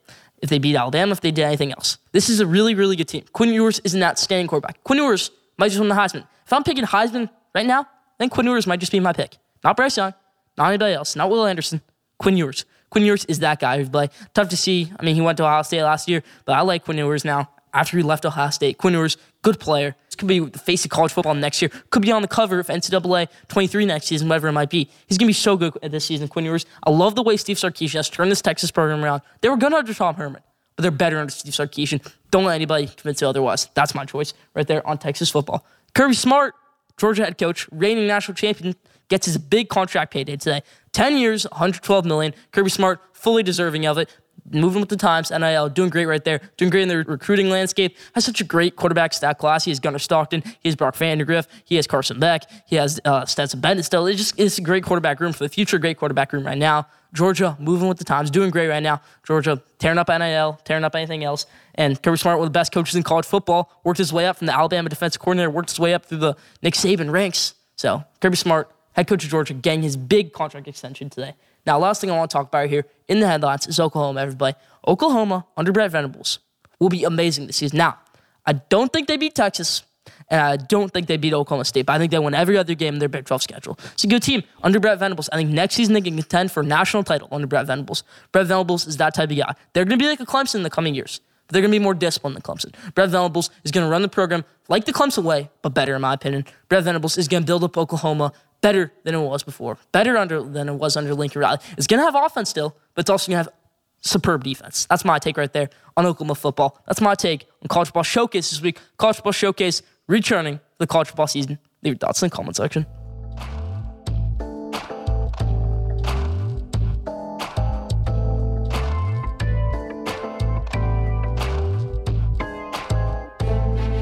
if 0.42 0.50
they 0.50 0.58
beat 0.58 0.76
Alabama, 0.76 1.12
if 1.12 1.20
they 1.20 1.30
did 1.30 1.44
anything 1.44 1.72
else. 1.72 1.98
This 2.12 2.28
is 2.28 2.40
a 2.40 2.46
really, 2.46 2.74
really 2.74 2.96
good 2.96 3.08
team. 3.08 3.24
Quinn 3.32 3.52
Ewers 3.52 3.80
is 3.80 3.94
an 3.94 4.02
outstanding 4.02 4.46
quarterback. 4.46 4.82
Quinn 4.84 4.98
Ewers 4.98 5.30
might 5.58 5.68
just 5.68 5.80
win 5.80 5.88
the 5.88 5.94
Heisman. 5.94 6.26
If 6.44 6.52
I'm 6.52 6.62
picking 6.62 6.84
Heisman 6.84 7.30
right 7.54 7.66
now, 7.66 7.86
then 8.18 8.28
Quinn 8.28 8.46
Ewers 8.46 8.66
might 8.66 8.80
just 8.80 8.92
be 8.92 9.00
my 9.00 9.12
pick. 9.12 9.36
Not 9.64 9.76
Bryce 9.76 9.96
Young, 9.96 10.14
not 10.56 10.68
anybody 10.68 10.94
else, 10.94 11.16
not 11.16 11.30
Will 11.30 11.46
Anderson. 11.46 11.80
Quinn 12.18 12.36
Ewers. 12.36 12.64
Quinn 12.90 13.04
Ewers 13.04 13.24
is 13.26 13.40
that 13.40 13.60
guy 13.60 13.78
who's 13.78 13.92
like 13.92 14.12
tough 14.32 14.48
to 14.50 14.56
see. 14.56 14.92
I 14.98 15.04
mean, 15.04 15.14
he 15.14 15.20
went 15.20 15.36
to 15.38 15.44
Ohio 15.44 15.62
State 15.62 15.82
last 15.82 16.08
year, 16.08 16.22
but 16.44 16.52
I 16.54 16.60
like 16.62 16.84
Quinn 16.84 16.98
Ewers 16.98 17.24
now. 17.24 17.50
After 17.74 17.98
he 17.98 18.02
left 18.02 18.24
Ohio 18.24 18.48
State, 18.50 18.78
Quinn 18.78 18.94
Ewers, 18.94 19.18
good 19.42 19.60
player. 19.60 19.96
Could 20.16 20.28
be 20.28 20.40
the 20.40 20.58
face 20.58 20.84
of 20.84 20.90
college 20.90 21.12
football 21.12 21.34
next 21.34 21.60
year. 21.60 21.70
Could 21.90 22.02
be 22.02 22.12
on 22.12 22.22
the 22.22 22.28
cover 22.28 22.58
of 22.58 22.66
NCAA 22.68 23.28
23 23.48 23.86
next 23.86 24.06
season, 24.06 24.28
whatever 24.28 24.48
it 24.48 24.52
might 24.52 24.70
be. 24.70 24.88
He's 25.06 25.18
gonna 25.18 25.28
be 25.28 25.32
so 25.32 25.56
good 25.56 25.74
this 25.82 26.04
season, 26.04 26.28
Quinn 26.28 26.44
Ewers. 26.44 26.66
I 26.82 26.90
love 26.90 27.14
the 27.14 27.22
way 27.22 27.36
Steve 27.36 27.56
Sarkisian 27.56 27.94
has 27.94 28.10
turned 28.10 28.30
this 28.30 28.42
Texas 28.42 28.70
program 28.70 29.04
around. 29.04 29.22
They 29.40 29.48
were 29.48 29.56
good 29.56 29.72
under 29.72 29.92
Tom 29.94 30.14
Herman 30.14 30.42
but 30.76 30.82
they're 30.82 30.90
better 30.90 31.18
under 31.18 31.32
Steve 31.32 31.54
Sarkisian. 31.54 32.06
Don't 32.30 32.44
let 32.44 32.54
anybody 32.54 32.86
convince 32.86 33.20
you 33.20 33.26
otherwise. 33.26 33.68
That's 33.74 33.94
my 33.94 34.04
choice 34.04 34.34
right 34.54 34.66
there 34.66 34.86
on 34.86 34.98
Texas 34.98 35.30
football. 35.30 35.66
Kirby 35.94 36.14
Smart, 36.14 36.54
Georgia 36.98 37.24
head 37.24 37.38
coach, 37.38 37.66
reigning 37.72 38.06
national 38.06 38.34
champion, 38.34 38.74
gets 39.08 39.26
his 39.26 39.38
big 39.38 39.68
contract 39.68 40.12
payday 40.12 40.36
today. 40.36 40.62
10 40.92 41.16
years, 41.16 41.44
112 41.44 42.04
million. 42.04 42.34
Kirby 42.52 42.70
Smart, 42.70 43.00
fully 43.12 43.42
deserving 43.42 43.86
of 43.86 43.96
it. 43.98 44.14
Moving 44.50 44.80
with 44.80 44.88
the 44.88 44.96
times, 44.96 45.30
NIL, 45.30 45.68
doing 45.68 45.90
great 45.90 46.06
right 46.06 46.22
there, 46.22 46.40
doing 46.56 46.70
great 46.70 46.82
in 46.82 46.88
the 46.88 46.98
recruiting 46.98 47.48
landscape. 47.48 47.96
Has 48.14 48.24
such 48.24 48.40
a 48.40 48.44
great 48.44 48.76
quarterback 48.76 49.12
stat 49.12 49.38
class. 49.38 49.64
He 49.64 49.70
has 49.70 49.80
Gunnar 49.80 49.98
Stockton, 49.98 50.42
he 50.60 50.68
has 50.68 50.76
Brock 50.76 50.94
Vandagriff, 50.96 51.46
he 51.64 51.76
has 51.76 51.86
Carson 51.86 52.20
Beck, 52.20 52.44
he 52.66 52.76
has 52.76 53.00
uh, 53.04 53.24
Stetson 53.26 53.60
Bennett 53.60 53.84
still. 53.84 54.06
It's 54.06 54.18
just 54.18 54.38
it's 54.38 54.58
a 54.58 54.62
great 54.62 54.84
quarterback 54.84 55.20
room 55.20 55.32
for 55.32 55.44
the 55.44 55.48
future, 55.48 55.78
great 55.78 55.98
quarterback 55.98 56.32
room 56.32 56.44
right 56.44 56.58
now. 56.58 56.86
Georgia 57.12 57.56
moving 57.58 57.88
with 57.88 57.98
the 57.98 58.04
times, 58.04 58.30
doing 58.30 58.50
great 58.50 58.68
right 58.68 58.82
now. 58.82 59.00
Georgia 59.26 59.60
tearing 59.78 59.98
up 59.98 60.08
NIL, 60.08 60.60
tearing 60.64 60.84
up 60.84 60.94
anything 60.94 61.24
else. 61.24 61.46
And 61.74 62.00
Kirby 62.00 62.18
Smart, 62.18 62.38
one 62.38 62.46
of 62.46 62.52
the 62.52 62.56
best 62.56 62.72
coaches 62.72 62.94
in 62.94 63.02
college 63.02 63.26
football, 63.26 63.72
worked 63.84 63.98
his 63.98 64.12
way 64.12 64.26
up 64.26 64.36
from 64.36 64.46
the 64.46 64.54
Alabama 64.54 64.88
defensive 64.88 65.20
coordinator, 65.20 65.50
worked 65.50 65.70
his 65.70 65.80
way 65.80 65.94
up 65.94 66.04
through 66.04 66.18
the 66.18 66.34
Nick 66.62 66.74
Saban 66.74 67.10
ranks. 67.10 67.54
So 67.76 68.04
Kirby 68.20 68.36
Smart, 68.36 68.70
head 68.92 69.06
coach 69.06 69.24
of 69.24 69.30
Georgia, 69.30 69.54
getting 69.54 69.82
his 69.82 69.96
big 69.96 70.32
contract 70.32 70.68
extension 70.68 71.10
today. 71.10 71.34
Now, 71.66 71.78
last 71.78 72.00
thing 72.00 72.10
I 72.10 72.16
want 72.16 72.30
to 72.30 72.34
talk 72.34 72.46
about 72.46 72.68
here 72.68 72.86
in 73.08 73.20
the 73.20 73.26
headlines 73.26 73.66
is 73.66 73.80
Oklahoma, 73.80 74.20
everybody. 74.20 74.56
Oklahoma 74.86 75.46
under 75.56 75.72
Brent 75.72 75.92
Venables 75.92 76.38
will 76.78 76.88
be 76.88 77.04
amazing 77.04 77.46
this 77.46 77.56
season. 77.56 77.78
Now, 77.78 77.98
I 78.44 78.54
don't 78.54 78.92
think 78.92 79.08
they 79.08 79.16
beat 79.16 79.34
Texas. 79.34 79.82
And 80.28 80.40
I 80.40 80.56
don't 80.56 80.92
think 80.92 81.08
they 81.08 81.16
beat 81.16 81.34
Oklahoma 81.34 81.64
State, 81.64 81.86
but 81.86 81.94
I 81.94 81.98
think 81.98 82.12
they 82.12 82.18
win 82.18 82.34
every 82.34 82.56
other 82.56 82.74
game 82.74 82.94
in 82.94 83.00
their 83.00 83.08
Big 83.08 83.24
12 83.24 83.42
schedule. 83.42 83.78
It's 83.92 84.04
a 84.04 84.06
good 84.06 84.22
team 84.22 84.42
under 84.62 84.78
Brent 84.78 85.00
Venables. 85.00 85.28
I 85.32 85.36
think 85.36 85.50
next 85.50 85.74
season 85.74 85.94
they 85.94 86.00
can 86.00 86.14
contend 86.14 86.52
for 86.52 86.60
a 86.60 86.64
national 86.64 87.02
title 87.02 87.28
under 87.32 87.46
Brent 87.46 87.66
Venables. 87.66 88.04
Brent 88.32 88.48
Venables 88.48 88.86
is 88.86 88.96
that 88.98 89.14
type 89.14 89.30
of 89.30 89.36
guy. 89.36 89.54
They're 89.72 89.84
going 89.84 89.98
to 89.98 90.02
be 90.02 90.08
like 90.08 90.20
a 90.20 90.26
Clemson 90.26 90.56
in 90.56 90.62
the 90.62 90.70
coming 90.70 90.94
years, 90.94 91.20
they're 91.48 91.62
going 91.62 91.70
to 91.70 91.78
be 91.78 91.82
more 91.82 91.94
disciplined 91.94 92.36
than 92.36 92.42
Clemson. 92.42 92.74
Brent 92.94 93.12
Venables 93.12 93.50
is 93.64 93.70
going 93.70 93.86
to 93.86 93.90
run 93.90 94.02
the 94.02 94.08
program 94.08 94.44
like 94.68 94.84
the 94.84 94.92
Clemson 94.92 95.22
way, 95.22 95.48
but 95.62 95.70
better 95.70 95.94
in 95.94 96.00
my 96.02 96.14
opinion. 96.14 96.44
Brent 96.68 96.84
Venables 96.84 97.18
is 97.18 97.28
going 97.28 97.44
to 97.44 97.46
build 97.46 97.62
up 97.62 97.78
Oklahoma 97.78 98.32
better 98.60 98.92
than 99.04 99.14
it 99.14 99.20
was 99.20 99.42
before, 99.42 99.78
better 99.92 100.16
under 100.16 100.42
than 100.42 100.68
it 100.68 100.74
was 100.74 100.96
under 100.96 101.14
Lincoln 101.14 101.42
Riley. 101.42 101.58
It's 101.76 101.86
going 101.86 102.00
to 102.00 102.04
have 102.04 102.14
offense 102.14 102.50
still, 102.50 102.76
but 102.94 103.02
it's 103.02 103.10
also 103.10 103.30
going 103.30 103.44
to 103.44 103.50
have 103.50 103.54
superb 104.00 104.44
defense. 104.44 104.86
That's 104.86 105.04
my 105.04 105.18
take 105.18 105.36
right 105.36 105.52
there 105.52 105.70
on 105.96 106.06
Oklahoma 106.06 106.34
football. 106.34 106.80
That's 106.86 107.00
my 107.00 107.14
take 107.14 107.46
on 107.62 107.68
College 107.68 107.88
Football 107.88 108.02
Showcase 108.04 108.50
this 108.50 108.60
week. 108.60 108.78
College 108.96 109.16
Football 109.16 109.32
Showcase 109.32 109.82
returning 110.06 110.60
the 110.78 110.86
college 110.86 111.08
football 111.08 111.26
season. 111.26 111.58
Leave 111.82 111.94
your 111.94 111.98
thoughts 111.98 112.22
in 112.22 112.28
the 112.28 112.34
comment 112.34 112.56
section. 112.56 112.86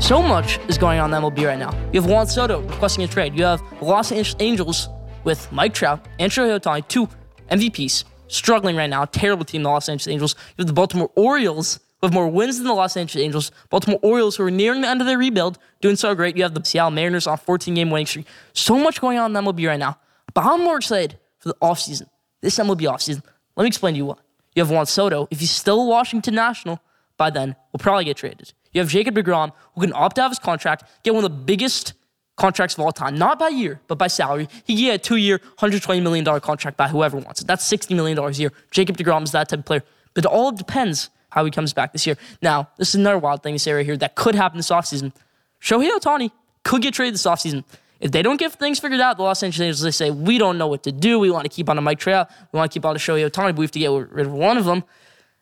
So 0.05 0.21
much 0.21 0.59
is 0.69 0.77
going 0.77 1.01
on 1.01 1.15
in 1.15 1.23
MLB 1.23 1.47
right 1.47 1.59
now. 1.59 1.73
You 1.91 1.99
have 1.99 2.11
Juan 2.11 2.27
Soto 2.27 2.61
requesting 2.61 3.05
a 3.05 3.09
trade. 3.09 3.35
You 3.35 3.45
have 3.45 3.63
Los 3.81 4.13
Angeles 4.13 4.87
with 5.25 5.51
Mike 5.51 5.73
Trout 5.73 6.07
and 6.19 6.31
Shohei 6.31 6.61
Ohtani, 6.61 6.87
two 6.89 7.09
MVPs, 7.51 8.05
struggling 8.29 8.77
right 8.77 8.91
now. 8.91 9.07
Terrible 9.07 9.47
team, 9.47 9.63
the 9.63 9.71
Los 9.71 9.89
Angeles 9.89 10.13
Angels. 10.13 10.35
You 10.59 10.63
have 10.63 10.67
the 10.67 10.75
Baltimore 10.75 11.11
Orioles 11.15 11.81
with 12.03 12.13
more 12.13 12.29
wins 12.29 12.59
than 12.59 12.67
the 12.67 12.75
Los 12.75 12.99
Angeles 12.99 13.25
Angels. 13.25 13.51
Baltimore 13.71 13.99
Orioles, 14.03 14.37
who 14.37 14.45
are 14.45 14.51
nearing 14.51 14.83
the 14.83 14.89
end 14.89 15.01
of 15.01 15.07
their 15.07 15.17
rebuild, 15.17 15.57
doing 15.81 15.97
so 15.97 16.15
great. 16.15 16.37
You 16.37 16.43
have 16.43 16.53
the 16.53 16.63
Seattle 16.63 16.91
Mariners 16.91 17.27
on 17.27 17.39
14 17.39 17.73
game 17.73 17.89
winning 17.89 18.05
streak. 18.05 18.27
So 18.53 18.79
much 18.79 19.01
going 19.01 19.17
on 19.17 19.35
in 19.35 19.43
MLB 19.43 19.67
right 19.67 19.79
now. 19.79 19.99
But 20.35 20.45
I'm 20.45 20.61
more 20.65 20.77
excited 20.77 21.19
for 21.39 21.49
the 21.49 21.55
offseason, 21.63 22.09
this 22.43 22.59
MLB 22.59 22.83
offseason. 22.83 23.23
Let 23.57 23.65
me 23.65 23.69
explain 23.69 23.95
to 23.95 23.99
you 23.99 24.05
what. 24.05 24.19
You 24.55 24.65
have 24.65 24.71
Juan 24.71 24.85
Soto. 24.85 25.29
If 25.31 25.41
he's 25.41 25.51
still 25.51 25.89
Washington 25.89 26.35
National, 26.35 26.79
by 27.17 27.31
then, 27.31 27.57
will 27.73 27.79
probably 27.79 28.05
get 28.05 28.19
traded. 28.19 28.53
You 28.75 28.81
have 28.81 28.91
Jacob 28.91 29.15
DeGrom, 29.15 29.53
who 29.75 29.81
can 29.81 29.93
opt 29.95 30.19
out 30.19 30.27
of 30.27 30.33
his 30.33 30.39
contract, 30.39 30.85
get 31.03 31.15
one 31.15 31.25
of 31.25 31.31
the 31.31 31.37
biggest 31.37 31.95
contracts 32.37 32.75
of 32.75 32.81
all 32.81 32.93
time, 32.93 33.17
not 33.17 33.39
by 33.39 33.49
year, 33.49 33.81
but 33.87 33.97
by 33.97 34.09
salary. 34.09 34.49
He 34.65 34.75
get 34.75 34.95
a 34.95 34.99
two 34.99 35.17
year, 35.17 35.39
$120 35.59 36.03
million 36.03 36.25
contract 36.41 36.77
by 36.77 36.89
whoever 36.89 37.17
wants 37.17 37.41
it. 37.41 37.47
That's 37.47 37.67
$60 37.71 37.95
million 37.95 38.19
a 38.19 38.31
year. 38.33 38.53
Jacob 38.71 38.97
DeGrom 38.97 39.23
is 39.23 39.33
that 39.33 39.49
type 39.49 39.61
of 39.61 39.65
player. 39.65 39.83
But 40.13 40.25
it 40.25 40.31
all 40.31 40.53
depends 40.53 41.11
how 41.31 41.45
he 41.45 41.51
comes 41.51 41.73
back 41.73 41.93
this 41.93 42.07
year. 42.07 42.17
Now, 42.43 42.69
this 42.77 42.91
is 42.91 42.95
another 42.97 43.19
wild 43.19 43.43
thing 43.43 43.55
to 43.55 43.59
say 43.59 43.73
right 43.73 43.87
here 43.87 43.97
that 43.97 44.15
could 44.15 44.35
happen 44.35 44.59
this 44.59 44.71
offseason. 44.71 45.13
Shohei 45.61 45.91
Ohtani 45.91 46.31
could 46.63 46.83
get 46.83 46.95
traded 46.95 47.15
this 47.15 47.27
offseason. 47.27 47.65
If 48.01 48.11
they 48.11 48.23
don't 48.23 48.39
get 48.39 48.53
things 48.53 48.81
figured 48.81 49.01
out, 49.01 49.17
the 49.17 49.23
Los 49.23 49.43
Angeles 49.43 49.67
Angels, 49.67 49.81
they 49.83 49.91
say, 49.91 50.11
we 50.11 50.37
don't 50.39 50.59
know 50.59 50.67
what 50.67 50.83
to 50.83 50.93
do. 50.93 51.19
We 51.19 51.31
want 51.31 51.45
to 51.45 51.49
keep 51.49 51.69
on 51.69 51.79
a 51.79 51.81
Mike 51.81 51.99
Trout. 51.99 52.29
We 52.53 52.59
want 52.59 52.71
to 52.71 52.75
keep 52.75 52.85
on 52.85 52.95
a 52.95 52.99
Shohei 52.99 53.29
Ohtani, 53.29 53.47
but 53.47 53.59
we 53.59 53.65
have 53.65 53.71
to 53.71 53.79
get 53.79 53.89
rid 53.89 54.27
of 54.27 54.33
one 54.33 54.57
of 54.57 54.65
them. 54.65 54.85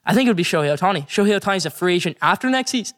I 0.05 0.15
think 0.15 0.27
it 0.27 0.31
would 0.31 0.37
be 0.37 0.45
Shohei 0.45 0.77
Ohtani. 0.77 1.09
Shohei 1.09 1.39
Ohtani 1.39 1.57
is 1.57 1.67
a 1.67 1.71
free 1.71 1.97
agent 1.97 2.17
after 2.23 2.49
next 2.51 2.71
season. 2.71 2.97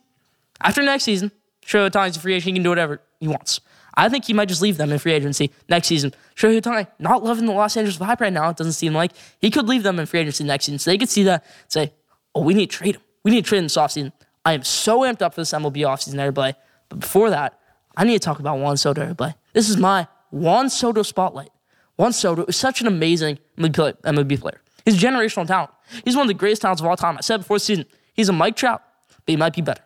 After 0.65 0.83
next 0.83 1.05
season, 1.05 1.31
Shohei 1.65 1.91
Ohtani 1.91 2.09
is 2.09 2.17
a 2.17 2.21
free 2.21 2.35
agent. 2.35 2.47
He 2.47 2.53
can 2.53 2.63
do 2.63 2.71
whatever 2.71 3.01
he 3.21 3.29
wants. 3.29 3.61
I 3.97 4.09
think 4.09 4.25
he 4.25 4.33
might 4.33 4.49
just 4.49 4.61
leave 4.61 4.77
them 4.77 4.91
in 4.91 4.99
free 4.99 5.13
agency 5.13 5.53
next 5.69 5.87
season. 5.87 6.13
Shohei 6.35 6.61
Ohtani, 6.61 6.89
not 6.99 7.23
loving 7.23 7.47
the 7.47 7.53
Los 7.53 7.77
Angeles 7.77 7.99
vibe 7.99 8.21
right 8.21 8.33
now, 8.33 8.49
it 8.51 8.57
doesn't 8.57 8.73
seem 8.73 8.93
like. 8.93 9.13
He 9.39 9.51
could 9.51 9.69
leave 9.69 9.83
them 9.85 10.01
in 10.01 10.07
free 10.07 10.21
agency 10.21 10.43
next 10.43 10.65
season. 10.65 10.79
So 10.81 10.91
they 10.91 10.99
could 10.99 11.09
see 11.09 11.23
that 11.25 11.45
say, 11.69 11.93
oh, 12.35 12.43
we 12.43 12.55
need 12.55 12.71
to 12.71 12.77
trade 12.77 12.97
him. 12.97 13.03
We 13.23 13.31
need 13.31 13.45
to 13.45 13.49
trade 13.49 13.59
him 13.59 13.65
this 13.67 13.77
offseason. 13.77 14.13
I 14.45 14.55
am 14.55 14.65
so 14.65 15.01
amped 15.01 15.23
up 15.23 15.35
for 15.35 15.43
this 15.43 15.53
MLB 15.53 15.77
offseason, 15.77 16.19
everybody. 16.19 16.55
But 16.89 17.01
before 17.01 17.31
that, 17.31 17.59
I 17.97 18.05
need 18.05 18.15
to 18.15 18.25
talk 18.25 18.41
about 18.41 18.59
Juan 18.59 18.77
Soto, 18.77 19.01
everybody. 19.01 19.35
This 19.53 19.69
is 19.71 19.77
my 19.77 20.09
Juan 20.31 20.69
Soto 20.69 21.03
spotlight. 21.03 21.51
Juan 21.97 22.13
Soto 22.13 22.45
is 22.47 22.57
such 22.57 22.81
an 22.81 22.89
amazing 22.89 23.39
MLB 23.57 24.41
player. 24.41 24.61
He's 24.85 25.01
generational 25.01 25.47
talent. 25.47 25.71
He's 26.05 26.17
one 26.17 26.23
of 26.23 26.29
the 26.29 26.35
greatest 26.35 26.63
talents 26.63 26.83
of 26.83 26.89
all 26.89 26.97
time. 26.97 27.17
I 27.17 27.21
said 27.21 27.39
before 27.39 27.57
the 27.57 27.61
season, 27.61 27.87
he's 28.13 28.29
a 28.29 28.33
Mike 28.33 28.57
Trout, 28.57 28.83
but 29.09 29.33
he 29.33 29.37
might 29.37 29.55
be 29.55 29.63
better. 29.63 29.83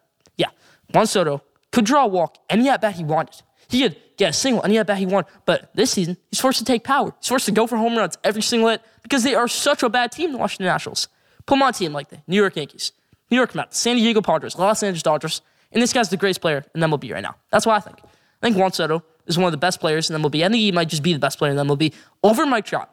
Juan 0.92 1.06
Soto 1.06 1.42
could 1.72 1.84
draw 1.84 2.04
a 2.04 2.06
walk 2.06 2.38
any 2.48 2.68
at 2.68 2.80
bat 2.80 2.94
he 2.94 3.04
wanted. 3.04 3.42
He 3.68 3.82
could 3.82 3.96
get 4.16 4.30
a 4.30 4.32
single 4.32 4.64
any 4.64 4.78
at 4.78 4.86
bat 4.86 4.98
he 4.98 5.06
wanted. 5.06 5.30
But 5.44 5.70
this 5.74 5.90
season, 5.90 6.16
he's 6.30 6.40
forced 6.40 6.58
to 6.58 6.64
take 6.64 6.84
power. 6.84 7.14
He's 7.20 7.28
forced 7.28 7.46
to 7.46 7.52
go 7.52 7.66
for 7.66 7.76
home 7.76 7.96
runs 7.96 8.16
every 8.24 8.42
single 8.42 8.68
hit 8.70 8.82
because 9.02 9.22
they 9.22 9.34
are 9.34 9.48
such 9.48 9.82
a 9.82 9.88
bad 9.88 10.12
team, 10.12 10.32
the 10.32 10.38
Washington 10.38 10.66
Nationals. 10.66 11.08
Put 11.46 11.60
on 11.60 11.72
team 11.72 11.92
like 11.92 12.08
the 12.08 12.20
New 12.26 12.36
York 12.36 12.56
Yankees, 12.56 12.92
New 13.30 13.36
York 13.36 13.54
Mets, 13.54 13.78
San 13.78 13.96
Diego 13.96 14.20
Padres, 14.20 14.58
Los 14.58 14.82
Angeles 14.82 15.02
Dodgers, 15.02 15.42
and 15.72 15.82
this 15.82 15.92
guy's 15.92 16.08
the 16.08 16.16
greatest 16.16 16.40
player 16.40 16.64
in 16.74 16.80
MLB 16.80 17.12
right 17.12 17.22
now. 17.22 17.36
That's 17.50 17.66
what 17.66 17.74
I 17.74 17.80
think. 17.80 17.98
I 18.02 18.46
think 18.46 18.56
Juan 18.56 18.72
Soto 18.72 19.02
is 19.26 19.36
one 19.36 19.46
of 19.46 19.52
the 19.52 19.58
best 19.58 19.80
players 19.80 20.10
in 20.10 20.20
MLB. 20.20 20.44
I 20.44 20.48
think 20.48 20.56
he 20.56 20.72
might 20.72 20.88
just 20.88 21.02
be 21.02 21.12
the 21.12 21.18
best 21.18 21.38
player 21.38 21.52
in 21.52 21.58
MLB 21.58 21.92
over 22.22 22.46
Mike 22.46 22.64
Trout, 22.64 22.90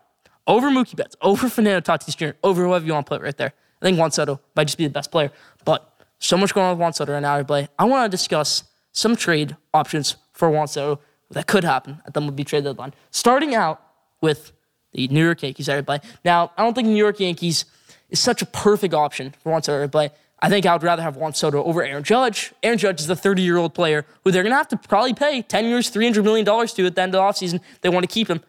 over 0.48 0.70
Mookie 0.70 0.96
Betts, 0.96 1.16
over 1.22 1.50
Fernando 1.50 1.80
Tatis 1.80 2.16
Jr., 2.16 2.38
over 2.44 2.64
whoever 2.64 2.86
you 2.86 2.94
want 2.94 3.06
to 3.06 3.10
put 3.10 3.22
right 3.22 3.38
there. 3.38 3.54
I 3.82 3.86
think 3.86 3.98
Juan 3.98 4.12
Soto 4.12 4.40
might 4.56 4.66
just 4.66 4.78
be 4.78 4.86
the 4.86 4.94
best 4.94 5.12
player. 5.12 5.32
But 5.64 5.95
so 6.28 6.38
much 6.38 6.54
going 6.54 6.66
on 6.66 6.74
with 6.74 6.82
Juan 6.82 6.94
Soto 6.94 7.14
right 7.14 7.22
now, 7.22 7.34
everybody. 7.34 7.68
I 7.78 7.86
want 7.86 8.10
to 8.10 8.16
discuss 8.16 8.64
some 8.92 9.16
trade 9.16 9.56
options 9.74 10.16
for 10.34 10.50
Juan 10.50 10.68
Soto 10.68 11.02
that 11.32 11.48
could 11.48 11.64
happen 11.64 12.02
at 12.06 12.14
the 12.14 12.22
MLB 12.22 12.46
trade 12.46 12.64
deadline. 12.64 12.94
Starting 13.12 13.56
out 13.56 13.82
with 14.22 14.52
the 14.94 15.08
New 15.10 15.24
York 15.24 15.44
Yankees, 15.44 15.70
everybody. 15.70 16.06
Now, 16.24 16.52
I 16.58 16.64
don't 16.64 16.74
think 16.74 16.88
New 16.88 16.96
York 16.96 17.20
Yankees 17.20 17.66
is 18.10 18.20
such 18.20 18.42
a 18.42 18.46
perfect 18.46 18.94
option 18.94 19.34
for 19.42 19.52
Juan 19.52 19.64
Soto, 19.64 19.88
but 19.88 20.18
I 20.40 20.50
think 20.50 20.66
I 20.66 20.74
would 20.74 20.84
rather 20.84 21.02
have 21.02 21.16
Juan 21.16 21.34
Soto 21.34 21.64
over 21.64 21.84
Aaron 21.84 22.04
Judge. 22.04 22.54
Aaron 22.64 22.78
Judge 22.78 23.02
is 23.02 23.10
a 23.10 23.16
30 23.16 23.42
year 23.42 23.58
old 23.58 23.74
player 23.74 24.06
who 24.24 24.32
they're 24.32 24.44
going 24.44 24.52
to 24.52 24.58
have 24.58 24.68
to 24.70 24.78
probably 24.78 25.14
pay 25.14 25.42
10 25.42 25.66
years, 25.66 25.92
$300 25.92 26.24
million 26.24 26.46
to 26.46 26.86
at 26.86 26.96
the 26.96 27.02
end 27.02 27.16
of 27.16 27.20
the 27.20 27.20
offseason. 27.20 27.60
They 27.82 27.90
want 27.90 28.04
to 28.04 28.14
keep 28.14 28.30
him. 28.30 28.42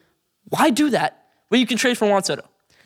Why 0.48 0.70
do 0.70 0.90
that? 0.90 1.26
Well, 1.50 1.60
you 1.60 1.66
can 1.66 1.76
trade 1.76 1.98
for 1.98 2.08
Juan 2.08 2.22
Soto. 2.24 2.42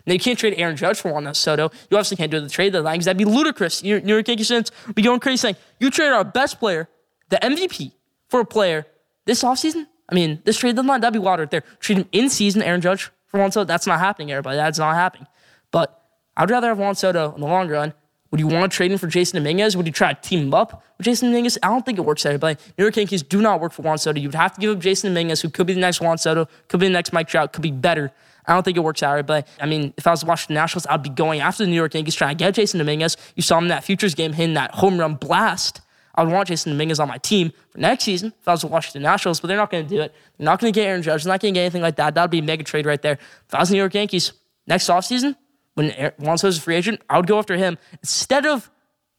Now, 0.07 0.13
you 0.15 0.19
can't 0.19 0.39
trade 0.39 0.55
Aaron 0.57 0.77
Judge 0.77 1.01
for 1.01 1.13
Juan 1.13 1.33
Soto. 1.35 1.71
You 1.91 1.97
obviously 1.97 2.17
can't 2.17 2.31
do 2.31 2.39
it 2.39 2.41
the 2.41 2.49
trade 2.49 2.73
deadline 2.73 2.95
because 2.95 3.05
that'd 3.07 3.19
be 3.19 3.25
ludicrous. 3.25 3.83
New 3.83 3.99
York 3.99 4.29
Yankees 4.29 4.49
fans 4.49 4.71
would 4.87 4.97
be 4.97 5.03
going 5.03 5.21
crazy 5.21 5.37
saying, 5.37 5.57
you 5.79 5.91
trade 5.91 6.11
our 6.11 6.25
best 6.25 6.59
player, 6.59 6.89
the 7.29 7.37
MVP, 7.37 7.93
for 8.29 8.41
a 8.41 8.45
player 8.45 8.87
this 9.27 9.43
offseason? 9.43 9.87
I 10.09 10.15
mean, 10.15 10.43
this 10.45 10.59
trade 10.59 10.77
deadline, 10.77 11.01
that'd 11.01 11.13
be 11.13 11.19
wild 11.19 11.41
right 11.41 11.51
there. 11.51 11.65
Treat 11.79 11.99
him 11.99 12.09
in 12.13 12.29
season, 12.29 12.63
Aaron 12.63 12.81
Judge 12.81 13.11
for 13.27 13.39
Juan 13.39 13.53
Soto. 13.53 13.65
That's 13.65 13.87
not 13.87 14.01
happening, 14.01 14.33
everybody. 14.33 14.57
That's 14.57 14.79
not 14.79 14.95
happening. 14.95 15.29
But 15.71 16.03
I'd 16.37 16.51
rather 16.51 16.69
have 16.69 16.79
Juan 16.79 16.95
Soto 16.95 17.35
in 17.35 17.41
the 17.41 17.47
long 17.47 17.69
run. 17.69 17.95
Would 18.31 18.39
you 18.41 18.47
want 18.47 18.71
to 18.71 18.77
trade 18.77 18.93
him 18.93 18.99
for 18.99 19.09
Jasson 19.09 19.35
Dominguez? 19.35 19.77
Would 19.77 19.87
you 19.87 19.93
try 19.93 20.13
to 20.13 20.21
team 20.21 20.47
him 20.47 20.55
up 20.55 20.85
with 20.99 21.07
Jasson 21.07 21.23
Dominguez? 21.23 21.59
I 21.63 21.69
don't 21.69 21.85
think 21.85 21.99
it 21.99 22.03
works, 22.03 22.25
everybody. 22.25 22.59
New 22.79 22.85
York 22.85 22.97
Yankees 22.97 23.25
do 23.25 23.43
not 23.43 23.61
work 23.61 23.73
for 23.73 23.83
Juan 23.83 23.99
Soto. 23.99 24.21
You 24.21 24.29
would 24.29 24.37
have 24.37 24.55
to 24.55 24.61
give 24.61 24.77
up 24.77 24.83
Jasson 24.83 25.05
Dominguez, 25.05 25.41
who 25.41 25.51
could 25.51 25.67
be 25.67 25.75
the 25.75 25.81
next 25.81 26.01
Juan 26.01 26.17
Soto, 26.17 26.49
could 26.69 26.79
be 26.79 26.87
the 26.87 26.93
next 26.93 27.13
Mike 27.13 27.27
Trout, 27.27 27.53
could 27.53 27.63
be 27.63 27.73
better. 27.73 28.13
I 28.51 28.55
don't 28.55 28.65
think 28.65 28.77
it 28.77 28.81
works 28.81 29.03
out, 29.03 29.15
right. 29.15 29.27
but 29.27 29.49
I 29.61 29.67
mean, 29.67 29.95
if 29.97 30.07
I 30.07 30.11
was 30.11 30.25
watching 30.25 30.55
the 30.55 30.61
Nationals, 30.61 30.87
I'd 30.89 31.03
be 31.03 31.09
going 31.09 31.41
after 31.41 31.65
the 31.65 31.71
New 31.71 31.77
York 31.77 31.95
Yankees 31.95 32.15
trying 32.15 32.37
to 32.37 32.45
get 32.45 32.55
Jasson 32.55 32.79
Dominguez. 32.79 33.17
You 33.37 33.43
saw 33.43 33.59
him 33.59 33.65
in 33.65 33.69
that 33.69 33.85
Futures 33.85 34.15
game 34.15 34.33
hitting 34.33 34.55
that 34.55 34.75
home 34.75 34.99
run 34.99 35.15
blast. 35.15 35.81
I 36.17 36.25
would 36.25 36.33
want 36.33 36.49
Jasson 36.49 36.67
Dominguez 36.67 36.99
on 36.99 37.09
my 37.09 37.19
team 37.19 37.53
for 37.71 37.79
next 37.79 38.05
season 38.05 38.33
if 38.41 38.49
I 38.49 38.53
was 38.53 38.63
the 38.63 38.67
Washington 38.67 39.03
Nationals, 39.03 39.41
but 39.41 39.49
they're 39.49 39.57
not 39.57 39.71
going 39.71 39.87
to 39.87 39.89
do 39.89 40.01
it. 40.01 40.13
They're 40.37 40.45
not 40.45 40.59
going 40.59 40.73
to 40.73 40.79
get 40.79 40.87
Aaron 40.87 41.03
Judge. 41.03 41.23
They're 41.23 41.33
not 41.33 41.41
going 41.41 41.55
to 41.55 41.59
get 41.59 41.63
anything 41.63 41.83
like 41.83 41.97
that. 41.97 42.15
That 42.15 42.23
would 42.23 42.31
be 42.31 42.41
a 42.41 42.43
mega 42.43 42.65
trade 42.65 42.87
right 42.87 43.01
there. 43.01 43.19
If 43.47 43.55
I 43.55 43.61
was 43.61 43.69
the 43.69 43.75
New 43.75 43.81
York 43.81 43.95
Yankees 43.95 44.33
next 44.67 44.89
offseason, 44.89 45.37
when 45.75 45.91
Juan 46.19 46.37
Soto's 46.37 46.59
a 46.59 46.61
free 46.61 46.75
agent, 46.75 47.01
I 47.09 47.17
would 47.17 47.27
go 47.27 47.39
after 47.39 47.57
him 47.57 47.79
instead 48.03 48.47
of 48.47 48.71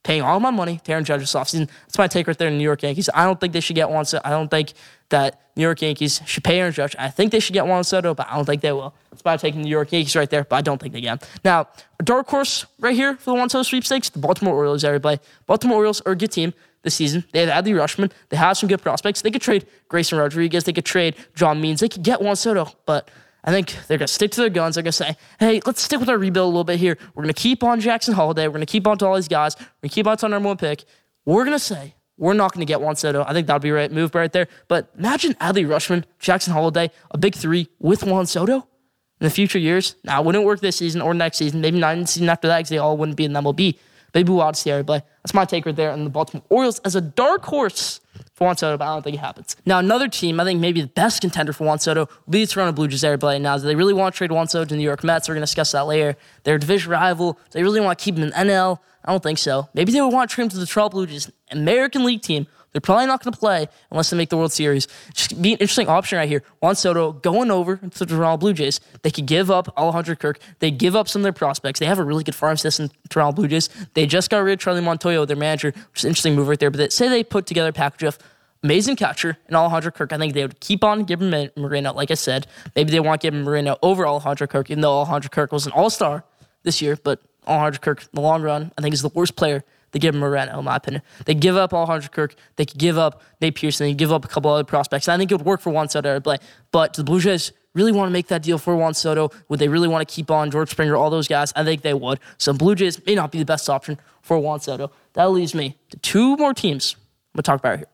paying 0.04 0.22
all 0.22 0.40
my 0.40 0.50
money 0.50 0.80
to 0.84 0.92
Aaron 0.92 1.06
Judge 1.06 1.22
this 1.22 1.34
offseason. 1.34 1.70
That's 1.84 1.98
my 1.98 2.08
take 2.08 2.28
right 2.28 2.38
there 2.38 2.48
in 2.48 2.56
the 2.56 2.58
New 2.58 2.64
York 2.64 2.82
Yankees. 2.84 3.10
I 3.14 3.26
don't 3.26 3.40
think 3.40 3.54
they 3.54 3.60
should 3.60 3.76
get 3.76 3.90
Juan 3.90 4.06
Soto. 4.06 4.22
I 4.26 4.32
don't 4.32 4.50
think 4.50 4.74
that 5.10 5.42
New 5.56 5.64
York 5.64 5.82
Yankees 5.82 6.22
should 6.26 6.44
pay 6.44 6.60
Aaron 6.60 6.74
Judge. 6.74 6.96
I 6.98 7.10
think 7.10 7.32
they 7.32 7.40
should 7.40 7.54
get 7.54 7.68
Juan 7.68 7.84
Soto, 7.84 8.14
but 8.14 8.28
I 8.30 8.36
don't 8.36 8.46
think 8.46 8.62
they 8.62 8.72
will. 8.72 8.96
That's 9.24 9.42
taking 9.42 9.62
the 9.62 9.66
New 9.66 9.72
York 9.72 9.92
Yankees 9.92 10.16
right 10.16 10.30
there, 10.30 10.44
but 10.44 10.56
I 10.56 10.62
don't 10.62 10.82
think 10.82 10.94
they 10.94 11.02
get 11.02 11.28
Now, 11.44 11.68
a 12.00 12.04
dark 12.04 12.28
horse 12.28 12.66
right 12.80 12.96
here 12.96 13.16
for 13.18 13.32
the 13.32 13.34
Juan 13.36 13.50
Soto 13.50 13.64
sweepstakes, 13.64 14.10
the 14.10 14.20
Baltimore 14.20 14.56
Orioles, 14.56 14.84
everybody. 14.84 15.20
Baltimore 15.46 15.78
Orioles 15.78 16.02
are 16.02 16.14
a 16.14 16.16
good 16.16 16.32
team 16.32 16.54
this 16.84 16.96
season. 16.96 17.24
They 17.32 17.46
have 17.46 17.64
Adley 17.64 17.74
Rutschman. 17.74 18.12
They 18.30 18.38
have 18.38 18.58
some 18.58 18.70
good 18.70 18.82
prospects. 18.82 19.22
They 19.22 19.32
could 19.32 19.42
trade 19.42 19.68
Grayson 19.88 20.18
Rodriguez. 20.18 20.64
They 20.64 20.74
could 20.74 20.86
trade 20.86 21.16
John 21.36 21.62
Means. 21.62 21.82
They 21.82 21.90
could 21.90 22.04
get 22.04 22.22
Juan 22.22 22.36
Soto, 22.36 22.72
but 22.86 23.10
I 23.43 23.51
think 23.51 23.75
they're 23.88 23.97
going 23.97 24.08
to 24.08 24.13
stick 24.13 24.32
to 24.32 24.41
their 24.41 24.49
guns. 24.49 24.75
They're 24.75 24.84
going 24.84 24.91
to 24.91 24.97
say, 24.97 25.17
hey, 25.39 25.62
let's 25.65 25.82
stick 25.82 25.99
with 25.99 26.10
our 26.10 26.17
rebuild 26.17 26.45
a 26.45 26.47
little 26.47 26.63
bit 26.63 26.80
here. 26.80 26.97
We're 27.15 27.23
going 27.23 27.34
to 27.34 27.41
keep 27.41 27.63
on 27.63 27.80
Jackson 27.80 28.13
Holliday. 28.13 28.47
We're 28.47 28.54
going 28.54 28.65
to 28.65 28.71
keep 28.71 28.88
on 28.88 28.97
to 28.99 29.08
all 29.08 29.15
these 29.15 29.27
guys. 29.27 29.56
We're 29.58 29.65
going 29.84 29.89
to 29.89 29.95
keep 29.95 30.08
on 30.08 30.17
to 30.17 30.25
our 30.27 30.30
number 30.30 30.47
one 30.47 30.58
pick. 30.58 30.84
We're 31.25 31.43
going 31.43 31.56
to 31.56 31.63
say, 31.63 31.95
we're 32.17 32.34
not 32.34 32.54
going 32.54 32.60
to 32.60 32.71
get 32.71 32.82
Juan 32.82 32.95
Soto. 32.95 33.23
I 33.27 33.34
think 33.34 33.47
that 33.47 33.54
would 33.54 33.62
be 33.63 33.71
right 33.71 33.91
move 33.91 34.13
right 34.13 34.32
there. 34.32 34.47
But 34.67 34.91
imagine 34.97 35.34
Adley 35.36 35.65
Rutschman, 35.65 36.04
Jackson 36.19 36.54
Holliday, 36.54 36.91
a 37.10 37.17
big 37.17 37.34
three 37.34 37.67
with 37.80 38.04
Juan 38.04 38.27
Soto 38.27 38.58
in 38.58 39.25
the 39.25 39.32
future 39.32 39.58
years. 39.58 39.95
Now, 40.04 40.21
it 40.21 40.25
wouldn't 40.25 40.45
work 40.45 40.60
this 40.60 40.77
season 40.77 41.01
or 41.01 41.15
next 41.15 41.38
season. 41.38 41.62
Maybe 41.62 41.80
not 41.80 41.93
in 41.93 42.01
the 42.01 42.08
season 42.08 42.30
after 42.30 42.47
that 42.47 42.60
because 42.60 42.69
they 42.69 42.77
all 42.77 42.95
wouldn't 42.95 43.17
be 43.17 43.25
in 43.25 43.34
the 43.34 43.41
MLB. 43.41 43.77
Maybe 44.13 44.32
we'll 44.32 44.54
see 44.54 44.71
everybody. 44.71 45.04
That's 45.24 45.34
my 45.34 45.45
take 45.45 45.65
right 45.65 45.76
there 45.76 45.91
on 45.91 46.04
the 46.04 46.10
Baltimore 46.10 46.43
Orioles 46.50 46.80
as 46.80 46.95
a 46.95 47.02
dark 47.02 47.45
horse 47.45 48.02
for 48.34 48.45
Juan 48.45 48.58
Soto, 48.58 48.78
but 48.78 48.86
I 48.86 48.93
don't 48.93 49.04
think 49.04 49.15
it 49.15 49.19
happens. 49.19 49.56
Now, 49.65 49.80
another 49.80 50.08
team, 50.08 50.39
I 50.39 50.43
think 50.43 50.60
maybe 50.60 50.82
the 50.82 50.88
best 50.88 51.21
contender 51.21 51.54
for 51.54 51.65
Juan 51.65 51.80
Soto 51.80 52.08
will 52.26 52.32
be 52.32 52.43
the 52.43 52.52
Toronto 52.52 52.74
Blue 52.74 52.88
Jays. 52.88 53.04
Everybody 53.04 53.39
now, 53.39 53.58
do 53.58 53.63
they 53.63 53.76
really 53.76 53.93
want 53.93 54.13
to 54.13 54.17
trade 54.17 54.32
Juan 54.32 54.47
Soto 54.47 54.65
to 54.65 54.69
the 54.69 54.78
New 54.78 54.84
York 54.84 55.04
Mets. 55.04 55.30
We're 55.30 55.36
going 55.36 55.41
to 55.41 55.45
discuss 55.45 55.71
that 55.71 55.86
later. 55.86 56.17
They're 56.43 56.58
division 56.58 56.91
rival. 56.91 57.34
do 57.34 57.39
They 57.52 57.63
really 57.63 57.80
want 57.82 57.97
to 57.97 58.04
keep 58.04 58.17
him 58.17 58.24
in 58.24 58.32
NL. 58.32 58.80
I 59.06 59.12
don't 59.12 59.24
think 59.24 59.38
so. 59.38 59.69
Maybe 59.74 59.91
they 59.91 60.02
would 60.02 60.13
want 60.13 60.30
to 60.30 60.36
trade 60.36 60.45
him 60.45 60.50
to 60.50 60.58
the 60.58 60.65
Toronto 60.65 60.89
Blue 60.89 61.08
Jays, 61.08 61.32
American 61.52 62.04
League 62.04 62.21
team 62.21 62.47
they're 62.72 62.82
probably 62.82 63.06
not 63.06 63.24
going 63.24 63.34
to 63.34 63.40
play 63.40 63.68
unless 63.90 64.10
they 64.10 64.18
make 64.18 64.30
the 64.30 64.38
World 64.38 64.54
Series. 64.54 64.88
Just 65.14 65.42
be 65.42 65.54
an 65.54 65.60
interesting 65.60 65.88
option 65.88 66.18
right 66.18 66.30
here. 66.30 66.44
Juan 66.62 66.76
Soto 66.76 67.12
going 67.12 67.52
over 67.52 67.78
to 67.78 68.00
the 68.00 68.06
Toronto 68.06 68.38
Blue 68.38 68.54
Jays. 68.54 68.80
They 69.02 69.12
could 69.12 69.26
give 69.26 69.52
up 69.52 69.74
Alejandro 69.78 70.16
Kirk. 70.16 70.40
They 70.60 70.72
give 70.72 70.96
up 70.96 71.08
some 71.08 71.22
of 71.22 71.24
their 71.24 71.34
prospects. 71.34 71.80
They 71.80 71.86
have 71.86 72.00
a 72.00 72.04
really 72.04 72.24
good 72.24 72.36
farm 72.36 72.58
system, 72.58 72.90
Toronto 73.10 73.36
Blue 73.36 73.48
Jays. 73.48 73.70
They 73.94 74.06
just 74.06 74.30
got 74.30 74.40
rid 74.40 74.54
of 74.54 74.60
Charlie 74.60 74.82
Montoyo, 74.82 75.28
their 75.28 75.36
manager, 75.36 75.74
which 75.92 76.00
is 76.00 76.06
an 76.06 76.10
interesting 76.10 76.36
move 76.36 76.48
right 76.48 76.60
there. 76.60 76.72
But 76.72 76.78
they, 76.78 76.90
say 76.90 77.10
they 77.10 77.24
put 77.24 77.46
together 77.46 77.70
a 77.70 77.74
package 77.74 78.04
of 78.04 78.18
amazing 78.64 78.96
catcher 78.96 79.38
and 79.48 79.56
Alejandro 79.56 79.92
Kirk. 79.92 80.14
I 80.14 80.18
think 80.18 80.34
they 80.34 80.44
would 80.44 80.60
keep 80.60 80.84
on 80.84 81.04
giving 81.04 81.50
Moreno, 81.58 81.94
like 81.94 82.12
I 82.12 82.16
said. 82.16 82.48
Maybe 82.76 82.92
they 82.92 83.00
want 83.00 83.22
to 83.22 83.28
give 83.28 83.34
Moreno 83.34 83.78
over 83.82 84.08
Alejandro 84.08 84.48
Kirk, 84.48 84.70
even 84.70 84.82
though 84.82 84.94
Alejandro 85.00 85.30
Kirk 85.30 85.52
was 85.52 85.66
an 85.66 85.72
all 85.74 85.90
star 85.90 86.24
this 86.64 86.82
year. 86.82 86.98
But 87.04 87.20
Alejandro 87.48 87.80
Kirk, 87.82 88.04
in 88.04 88.10
the 88.14 88.22
long 88.22 88.42
run, 88.42 88.72
I 88.78 88.82
think 88.82 88.94
is 88.94 89.02
the 89.02 89.10
worst 89.10 89.36
player 89.36 89.64
they 89.91 89.99
give 89.99 90.15
Moreno, 90.15 90.60
in 90.60 90.65
my 90.65 90.77
opinion. 90.77 91.04
They 91.25 91.34
give 91.34 91.58
up 91.58 91.73
Alejandro 91.73 92.10
Kirk. 92.10 92.36
They 92.56 92.65
could 92.65 92.77
give 92.77 92.97
up 92.97 93.21
Nate 93.41 93.56
Pearson. 93.56 93.88
They 93.88 93.93
give 93.93 94.12
up 94.12 94.25
a 94.25 94.27
couple 94.27 94.51
other 94.51 94.63
prospects. 94.63 95.08
I 95.08 95.17
think 95.17 95.32
it 95.32 95.36
would 95.36 95.45
work 95.45 95.62
for 95.62 95.69
Juan 95.69 95.89
Soto 95.89 96.13
to 96.13 96.21
play. 96.21 96.38
But 96.71 96.93
the 96.93 97.04
Blue 97.04 97.19
Jays 97.19 97.51
really 97.73 97.91
want 97.91 98.10
to 98.10 98.13
make 98.13 98.27
that 98.27 98.41
deal 98.41 98.58
for 98.58 98.75
Juan 98.75 98.93
Soto. 98.93 99.32
Would 99.49 99.60
they 99.60 99.67
really 99.67 99.88
want 99.88 100.08
to 100.08 100.13
keep 100.13 100.32
on 100.32 100.49
George 100.51 100.69
Springer, 100.69 100.95
all 100.95 101.10
those 101.10 101.27
guys? 101.27 101.51
I 101.56 101.63
think 101.63 101.82
they 101.82 101.93
would. 101.93 102.19
So 102.38 102.54
Blue 102.54 102.75
Jays 102.75 103.06
may 103.06 103.15
not 103.15 103.32
be 103.32 103.39
the 103.39 103.45
best 103.45 103.69
option 103.69 103.99
for 104.21 104.39
Juan 104.39 104.60
Soto. 104.60 104.91
That 105.13 105.32
leaves 105.32 105.54
me 105.54 105.77
to 105.89 105.97
two 105.97 106.38
more 106.38 106.54
teams 106.54 106.95
I'm 107.34 107.38
going 107.38 107.43
to 107.43 107.43
talk 107.43 107.60
about 107.60 107.77
here. 107.80 107.88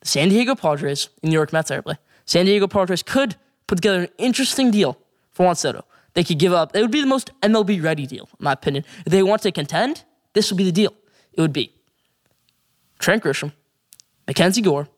The 0.00 0.08
San 0.08 0.28
Diego 0.28 0.54
Padres 0.54 1.08
and 1.22 1.30
New 1.30 1.34
York 1.34 1.52
Mets 1.52 1.70
everybody. 1.70 1.98
San 2.24 2.46
Diego 2.46 2.66
Padres 2.66 3.02
could 3.02 3.36
put 3.66 3.76
together 3.76 4.02
an 4.02 4.08
interesting 4.18 4.70
deal 4.70 4.98
for 5.32 5.46
Juan 5.46 5.56
Soto. 5.56 5.84
They 6.14 6.24
could 6.24 6.38
give 6.38 6.52
up, 6.52 6.74
it 6.74 6.80
would 6.80 6.90
be 6.90 7.00
the 7.00 7.06
most 7.06 7.30
MLB 7.42 7.82
ready 7.82 8.06
deal, 8.06 8.28
in 8.38 8.44
my 8.44 8.52
opinion. 8.52 8.84
If 9.04 9.12
they 9.12 9.22
want 9.22 9.42
to 9.42 9.52
contend, 9.52 10.04
this 10.32 10.50
would 10.50 10.56
be 10.56 10.64
the 10.64 10.72
deal. 10.72 10.94
It 11.36 11.40
would 11.40 11.52
be 11.52 11.72
Trent 12.98 13.22
Grisham, 13.22 13.52
Mackenzie 14.26 14.62
Gore, 14.62 14.88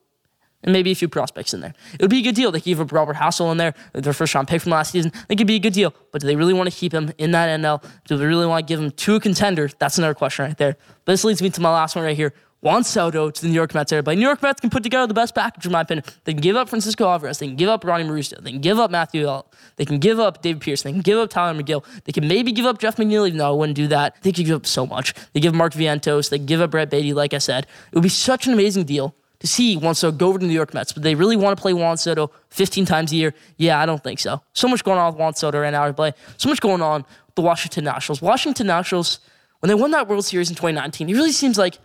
and 0.63 0.73
maybe 0.73 0.91
a 0.91 0.95
few 0.95 1.07
prospects 1.07 1.53
in 1.53 1.61
there. 1.61 1.73
It 1.93 2.01
would 2.01 2.09
be 2.09 2.19
a 2.19 2.21
good 2.21 2.35
deal. 2.35 2.51
They 2.51 2.59
could 2.59 2.77
give 2.77 2.91
Robert 2.91 3.15
Hassell 3.15 3.51
in 3.51 3.57
there, 3.57 3.73
their 3.93 4.13
first 4.13 4.35
round 4.35 4.47
pick 4.47 4.61
from 4.61 4.71
last 4.71 4.91
season. 4.91 5.11
It 5.29 5.37
could 5.37 5.47
be 5.47 5.55
a 5.55 5.59
good 5.59 5.73
deal. 5.73 5.93
But 6.11 6.21
do 6.21 6.27
they 6.27 6.35
really 6.35 6.53
want 6.53 6.69
to 6.69 6.75
keep 6.75 6.93
him 6.93 7.13
in 7.17 7.31
that 7.31 7.59
NL? 7.59 7.83
Do 8.07 8.17
they 8.17 8.25
really 8.25 8.45
want 8.45 8.67
to 8.67 8.71
give 8.71 8.79
him 8.79 8.91
to 8.91 9.15
a 9.15 9.19
contender? 9.19 9.69
That's 9.79 9.97
another 9.97 10.13
question 10.13 10.45
right 10.45 10.57
there. 10.57 10.75
But 11.05 11.13
this 11.13 11.23
leads 11.23 11.41
me 11.41 11.49
to 11.51 11.61
my 11.61 11.71
last 11.71 11.95
one 11.95 12.03
right 12.03 12.15
here. 12.15 12.33
Juan 12.61 12.83
Soto 12.83 13.29
to 13.29 13.41
the 13.41 13.47
New 13.47 13.53
York 13.53 13.73
Mets. 13.73 13.93
Everybody, 13.93 14.17
New 14.17 14.25
York 14.25 14.41
Mets 14.41 14.59
can 14.59 14.69
put 14.69 14.83
together 14.83 15.07
the 15.07 15.13
best 15.13 15.33
package, 15.33 15.65
in 15.65 15.71
my 15.71 15.81
opinion. 15.81 16.03
They 16.25 16.33
can 16.33 16.41
give 16.41 16.57
up 16.57 16.67
Francisco 16.67 17.07
Alvarez. 17.07 17.39
They 17.39 17.47
can 17.47 17.55
give 17.55 17.69
up 17.69 17.85
Ronnie 17.85 18.03
Mauricio. 18.03 18.43
They 18.43 18.51
can 18.51 18.59
give 18.59 18.79
up 18.79 18.91
Matthew 18.91 19.27
L. 19.27 19.49
They 19.77 19.85
can 19.85 19.99
give 19.99 20.19
up 20.19 20.41
David 20.41 20.61
Pearce. 20.61 20.83
They 20.83 20.91
can 20.91 20.99
give 20.99 21.17
up 21.17 21.29
Tyler 21.29 21.57
McGill. 21.61 21.85
They 22.03 22.11
can 22.11 22.27
maybe 22.27 22.51
give 22.51 22.65
up 22.65 22.77
Jeff 22.79 22.97
McNeil, 22.97 23.25
even 23.27 23.37
though 23.37 23.47
I 23.47 23.55
wouldn't 23.55 23.77
do 23.77 23.87
that. 23.87 24.21
They 24.23 24.33
could 24.33 24.45
give 24.45 24.57
up 24.57 24.65
so 24.65 24.85
much. 24.85 25.13
They 25.31 25.39
give 25.39 25.53
Mark 25.53 25.73
Vientos. 25.73 26.29
They 26.29 26.37
give 26.37 26.59
up 26.59 26.71
Brett 26.71 26.89
Baty, 26.89 27.13
like 27.13 27.33
I 27.33 27.37
said. 27.37 27.65
It 27.91 27.95
would 27.95 28.03
be 28.03 28.09
such 28.09 28.45
an 28.45 28.53
amazing 28.53 28.83
deal 28.83 29.15
to 29.39 29.47
see 29.47 29.77
Juan 29.77 29.95
Soto 29.95 30.17
go 30.17 30.27
over 30.27 30.37
to 30.37 30.43
the 30.43 30.47
New 30.47 30.53
York 30.53 30.73
Mets. 30.73 30.91
But 30.91 31.03
they 31.03 31.15
really 31.15 31.37
want 31.37 31.57
to 31.57 31.61
play 31.61 31.71
Juan 31.71 31.95
Soto 31.95 32.29
15 32.49 32.85
times 32.85 33.13
a 33.13 33.15
year? 33.15 33.33
Yeah, 33.55 33.79
I 33.79 33.85
don't 33.85 34.03
think 34.03 34.19
so. 34.19 34.41
So 34.51 34.67
much 34.67 34.83
going 34.83 34.99
on 34.99 35.13
with 35.13 35.19
Juan 35.19 35.33
Soto 35.33 35.61
right 35.61 35.71
now. 35.71 35.83
Everybody. 35.83 36.13
So 36.35 36.49
much 36.49 36.59
going 36.59 36.81
on 36.81 37.03
with 37.25 37.35
the 37.35 37.41
Washington 37.41 37.85
Nationals. 37.85 38.21
Washington 38.21 38.67
Nationals, 38.67 39.19
when 39.59 39.69
they 39.69 39.75
won 39.75 39.91
that 39.91 40.09
World 40.09 40.25
Series 40.25 40.49
in 40.49 40.57
2019, 40.57 41.09
it 41.09 41.13
really 41.13 41.31
seems 41.31 41.57
like 41.57 41.77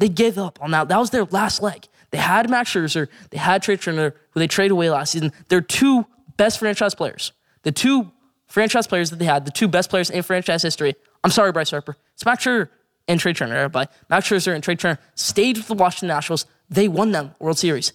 they 0.00 0.08
gave 0.08 0.38
up 0.38 0.58
on 0.60 0.72
that. 0.72 0.88
That 0.88 0.98
was 0.98 1.10
their 1.10 1.24
last 1.26 1.62
leg. 1.62 1.86
They 2.10 2.18
had 2.18 2.50
Max 2.50 2.72
Scherzer, 2.72 3.06
they 3.30 3.38
had 3.38 3.62
Trea 3.62 3.76
Turner, 3.76 4.14
who 4.30 4.40
they 4.40 4.48
traded 4.48 4.72
away 4.72 4.90
last 4.90 5.12
season. 5.12 5.32
They're 5.48 5.60
two 5.60 6.06
best 6.36 6.58
franchise 6.58 6.94
players. 6.94 7.32
The 7.62 7.70
two 7.70 8.10
franchise 8.48 8.88
players 8.88 9.10
that 9.10 9.20
they 9.20 9.26
had, 9.26 9.44
the 9.44 9.52
two 9.52 9.68
best 9.68 9.90
players 9.90 10.10
in 10.10 10.22
franchise 10.22 10.62
history. 10.62 10.96
I'm 11.22 11.30
sorry, 11.30 11.52
Bryce 11.52 11.70
Harper. 11.70 11.96
It's 12.14 12.24
Max 12.24 12.44
Scherzer 12.44 12.68
and 13.06 13.20
Trea 13.20 13.34
Turner, 13.34 13.54
everybody. 13.54 13.88
Max 14.08 14.28
Scherzer 14.28 14.54
and 14.54 14.64
Trea 14.64 14.74
Turner 14.74 14.98
stayed 15.14 15.56
with 15.58 15.68
the 15.68 15.74
Washington 15.74 16.08
Nationals. 16.08 16.46
They 16.68 16.88
won 16.88 17.12
them 17.12 17.34
World 17.38 17.58
Series. 17.58 17.92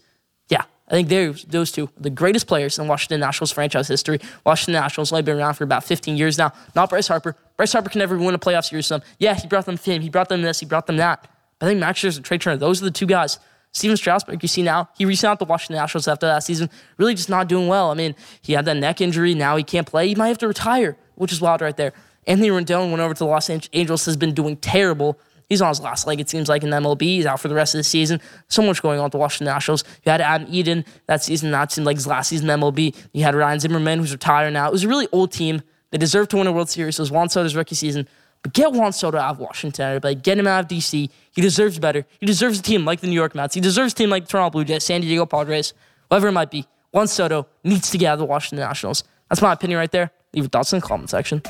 Yeah, 0.47 0.63
I 0.87 1.01
think 1.01 1.09
those 1.49 1.71
two, 1.71 1.89
the 1.97 2.09
greatest 2.09 2.47
players 2.47 2.79
in 2.79 2.87
Washington 2.87 3.19
Nationals 3.19 3.51
franchise 3.51 3.87
history. 3.87 4.19
Washington 4.45 4.79
Nationals 4.79 5.11
only 5.11 5.23
been 5.23 5.37
around 5.37 5.55
for 5.55 5.63
about 5.65 5.83
15 5.83 6.15
years 6.15 6.37
now. 6.37 6.53
Not 6.75 6.89
Bryce 6.89 7.07
Harper. 7.07 7.35
Bryce 7.57 7.73
Harper 7.73 7.89
can 7.89 7.99
never 7.99 8.17
win 8.17 8.35
a 8.35 8.39
playoff 8.39 8.65
series. 8.65 8.91
Yeah, 9.19 9.33
he 9.33 9.47
brought 9.47 9.65
them 9.65 9.75
fame. 9.75 10.01
He 10.01 10.09
brought 10.09 10.29
them 10.29 10.41
this. 10.41 10.59
He 10.59 10.65
brought 10.65 10.87
them 10.87 10.97
that. 10.97 11.27
I 11.61 11.65
think 11.65 11.79
Max 11.79 12.01
Scherzer 12.01 12.17
and 12.17 12.25
Trea 12.25 12.37
Turner, 12.37 12.57
those 12.57 12.81
are 12.81 12.85
the 12.85 12.91
two 12.91 13.05
guys. 13.05 13.39
Stephen 13.71 13.97
Strasburg, 13.97 14.41
you 14.41 14.47
see 14.47 14.61
now, 14.61 14.89
he 14.97 15.03
re-signed 15.03 15.33
out 15.33 15.39
the 15.39 15.45
Washington 15.45 15.75
Nationals 15.75 16.07
after 16.07 16.25
that 16.27 16.43
season, 16.43 16.69
really 16.97 17.13
just 17.13 17.29
not 17.29 17.49
doing 17.49 17.67
well. 17.67 17.91
I 17.91 17.93
mean, 17.93 18.15
he 18.41 18.53
had 18.53 18.63
that 18.65 18.77
neck 18.77 19.01
injury. 19.01 19.33
Now 19.33 19.57
he 19.57 19.63
can't 19.63 19.85
play. 19.85 20.07
He 20.07 20.15
might 20.15 20.29
have 20.29 20.37
to 20.39 20.47
retire, 20.47 20.97
which 21.15 21.33
is 21.33 21.41
wild 21.41 21.59
right 21.59 21.75
there. 21.75 21.91
Anthony 22.25 22.49
Rendon 22.49 22.89
went 22.89 23.01
over 23.01 23.13
to 23.13 23.19
the 23.19 23.25
Los 23.25 23.49
Angeles, 23.49 24.05
has 24.05 24.15
been 24.15 24.33
doing 24.33 24.55
terrible. 24.57 25.19
He's 25.49 25.61
on 25.61 25.69
his 25.69 25.81
last 25.81 26.07
leg, 26.07 26.19
it 26.19 26.29
seems 26.29 26.49
like, 26.49 26.63
in 26.63 26.69
the 26.69 26.77
MLB. 26.77 27.01
He's 27.01 27.25
out 27.25 27.39
for 27.39 27.49
the 27.49 27.53
rest 27.53 27.75
of 27.75 27.79
the 27.79 27.83
season. 27.83 28.19
So 28.47 28.61
much 28.61 28.81
going 28.81 28.99
on 28.99 29.05
with 29.05 29.11
the 29.11 29.17
Washington 29.17 29.53
Nationals. 29.53 29.83
You 30.03 30.11
had 30.11 30.21
Adam 30.21 30.47
Eaton 30.49 30.85
that 31.07 31.21
season. 31.21 31.51
That 31.51 31.71
seemed 31.71 31.85
like 31.85 31.97
his 31.97 32.07
last 32.07 32.29
season 32.29 32.49
in 32.49 32.59
MLB. 32.59 32.95
You 33.13 33.23
had 33.23 33.35
Ryan 33.35 33.59
Zimmerman, 33.59 33.99
who's 33.99 34.11
retired 34.11 34.51
now. 34.53 34.67
It 34.67 34.71
was 34.71 34.83
a 34.85 34.87
really 34.87 35.07
old 35.11 35.31
team. 35.31 35.61
They 35.91 35.97
deserved 35.97 36.31
to 36.31 36.37
win 36.37 36.47
a 36.47 36.51
World 36.51 36.69
Series. 36.69 36.97
It 36.97 37.01
was 37.01 37.11
Juan 37.11 37.29
Soto's 37.29 37.55
rookie 37.55 37.75
season. 37.75 38.07
But 38.45 38.53
get 38.53 38.73
Juan 38.73 38.93
Soto 38.93 39.17
out 39.17 39.31
of 39.31 39.39
Washington, 39.39 39.87
everybody. 39.87 40.13
Get 40.13 40.37
him 40.37 40.45
out 40.45 40.65
of 40.65 40.67
DC. 40.69 41.09
He 41.31 41.41
deserves 41.41 41.79
better. 41.79 42.05
He 42.19 42.27
deserves 42.27 42.59
a 42.59 42.61
team 42.61 42.85
like 42.85 42.99
the 42.99 43.07
New 43.07 43.15
York 43.15 43.33
Mets. 43.33 43.55
He 43.55 43.59
deserves 43.59 43.93
a 43.93 43.95
team 43.95 44.11
like 44.11 44.25
the 44.25 44.29
Toronto 44.29 44.51
Blue 44.51 44.63
Jays, 44.63 44.83
San 44.83 45.01
Diego 45.01 45.25
Padres, 45.25 45.73
whatever 46.09 46.27
it 46.27 46.31
might 46.31 46.51
be. 46.51 46.67
Juan 46.91 47.07
Soto 47.07 47.47
needs 47.63 47.89
to 47.89 47.97
get 47.97 48.09
out 48.09 48.13
of 48.13 48.19
the 48.19 48.25
Washington 48.25 48.59
Nationals. 48.59 49.03
That's 49.31 49.41
my 49.41 49.51
opinion 49.51 49.79
right 49.79 49.91
there. 49.91 50.11
Leave 50.31 50.43
your 50.43 50.49
thoughts 50.49 50.71
in 50.73 50.79
the 50.79 50.85
comment 50.85 51.09
section. 51.09 51.41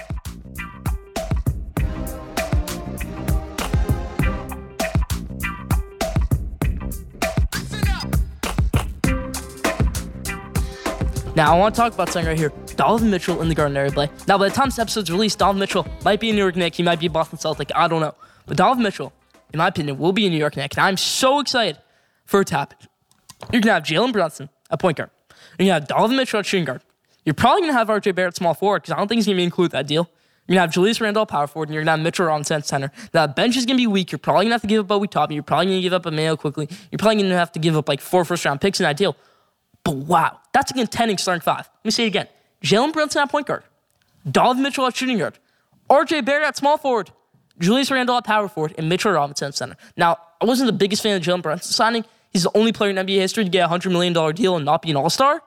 Now, 11.36 11.54
I 11.54 11.60
want 11.60 11.76
to 11.76 11.82
talk 11.82 11.94
about 11.94 12.08
something 12.08 12.30
right 12.30 12.40
here. 12.40 12.54
Donovan 12.76 13.10
Mitchell 13.10 13.42
in 13.42 13.50
the 13.50 13.56
Garden 13.56 13.76
area 13.78 13.92
play. 13.92 14.10
Now, 14.28 14.38
by 14.38 14.50
the 14.50 14.56
time 14.56 14.68
this 14.68 14.80
episode's 14.80 15.12
released, 15.12 15.40
Donovan 15.40 15.60
Mitchell 15.60 15.88
might 16.04 16.20
be 16.20 16.30
a 16.30 16.34
New 16.34 16.40
York 16.40 16.56
Knick. 16.56 16.76
He 16.76 16.84
might 16.84 17.00
be 17.00 17.08
a 17.08 17.10
Boston 17.10 17.38
Celtic. 17.38 17.72
I 17.76 17.88
don't 17.88 18.02
know. 18.02 18.16
But 18.46 18.58
Donovan 18.58 18.84
Mitchell, 18.84 19.14
in 19.54 19.58
my 19.58 19.68
opinion, 19.68 19.98
will 19.98 20.14
be 20.14 20.26
a 20.28 20.30
New 20.30 20.38
York 20.38 20.56
Knick. 20.56 20.76
And 20.78 20.86
I'm 20.86 20.98
so 20.98 21.40
excited 21.40 21.78
for 22.26 22.42
it 22.42 22.48
to 22.48 22.58
happen. 22.58 22.78
You're 23.52 23.62
going 23.62 23.64
to 23.64 23.74
have 23.74 23.84
Jalen 23.84 24.14
Brunson 24.14 24.50
at 24.70 24.80
point 24.80 24.98
guard. 24.98 25.10
You're 25.58 25.68
going 25.68 25.68
to 25.68 25.74
have 25.74 25.88
Donovan 25.88 26.18
Mitchell 26.18 26.40
at 26.40 26.46
shooting 26.46 26.66
guard. 26.66 26.82
You're 27.26 27.34
probably 27.34 27.62
going 27.62 27.74
to 27.74 27.78
have 27.78 27.88
RJ 27.88 28.16
Barrett 28.16 28.36
small 28.36 28.54
forward 28.54 28.84
because 28.84 28.94
I 28.94 28.98
don't 28.98 29.08
think 29.08 29.18
he's 29.18 29.26
going 29.26 29.36
to 29.36 29.40
be 29.40 29.44
included 29.44 29.72
that 29.72 29.88
deal. 29.88 30.10
You're 30.48 30.54
going 30.54 30.58
to 30.58 30.68
have 30.68 30.74
Julius 30.74 31.02
Randle 31.02 31.26
power 31.26 31.48
forward, 31.48 31.70
and 31.70 31.74
you're 31.74 31.82
going 31.82 31.88
to 31.88 31.98
have 31.98 32.00
Mitchell 32.02 32.28
Robinson 32.28 32.62
center. 32.62 32.92
That 33.14 33.36
bench 33.36 33.58
is 33.58 33.66
going 33.66 33.78
to 33.78 33.82
be 33.82 33.88
weak. 33.88 34.12
You're 34.12 34.20
probably 34.20 34.46
going 34.46 34.52
to 34.52 34.54
have 34.54 34.62
to 34.62 34.68
give 34.68 34.86
up 34.86 34.92
Obi 34.92 35.08
Toppin. 35.08 35.34
You're 35.34 35.44
probably 35.44 35.66
going 35.66 35.78
to 35.78 35.82
give 35.82 35.94
up 35.94 36.06
a 36.06 36.12
Mayo 36.12 36.36
Quickley. 36.36 36.70
You're 36.92 37.00
probably 37.00 37.16
going 37.16 37.30
to 37.30 37.38
have 37.38 37.52
to 37.54 37.60
give 37.60 37.76
up 37.76 37.90
like 37.90 38.00
four 38.00 38.24
first 38.26 38.46
round 38.46 38.62
picks 38.62 38.80
in 38.80 38.84
that 38.84 38.96
deal. 38.96 39.16
But 39.84 39.96
wow, 39.96 40.40
that's 40.54 40.70
a 40.70 40.76
contending 40.76 41.18
starting 41.18 41.42
five. 41.42 41.68
Let 41.78 41.86
me 41.86 41.92
say 41.92 42.04
it 42.04 42.08
again. 42.08 42.28
Jalen 42.64 42.94
Brunson 42.94 43.22
at 43.22 43.30
point 43.30 43.48
guard, 43.48 43.64
Donovan 44.30 44.64
Mitchell 44.64 44.86
at 44.86 44.96
shooting 44.96 45.18
guard, 45.18 45.38
RJ 45.90 46.26
Barrett 46.26 46.48
at 46.48 46.58
small 46.58 46.78
forward, 46.78 47.12
Julius 47.60 47.92
Randle 47.92 48.18
at 48.18 48.26
power 48.26 48.48
forward, 48.48 48.74
and 48.78 48.90
Mitchell 48.90 49.12
Robinson 49.12 49.50
at 49.50 49.56
center. 49.56 49.78
Now, 49.96 50.18
I 50.42 50.46
wasn't 50.46 50.68
the 50.68 50.74
biggest 50.74 51.04
fan 51.04 51.16
of 51.16 51.24
Jalen 51.24 51.42
Brunson 51.42 51.72
signing. 51.72 52.06
He's 52.32 52.44
the 52.44 52.52
only 52.58 52.74
player 52.74 52.90
in 52.90 52.98
NBA 52.98 53.20
history 53.20 53.46
to 53.46 53.50
get 53.50 53.70
a 53.70 53.74
$100 53.74 53.92
million 53.92 54.14
deal 54.36 54.56
and 54.58 54.66
not 54.66 54.82
be 54.82 54.92
an 54.92 54.98
all 54.98 55.10
star. 55.10 55.42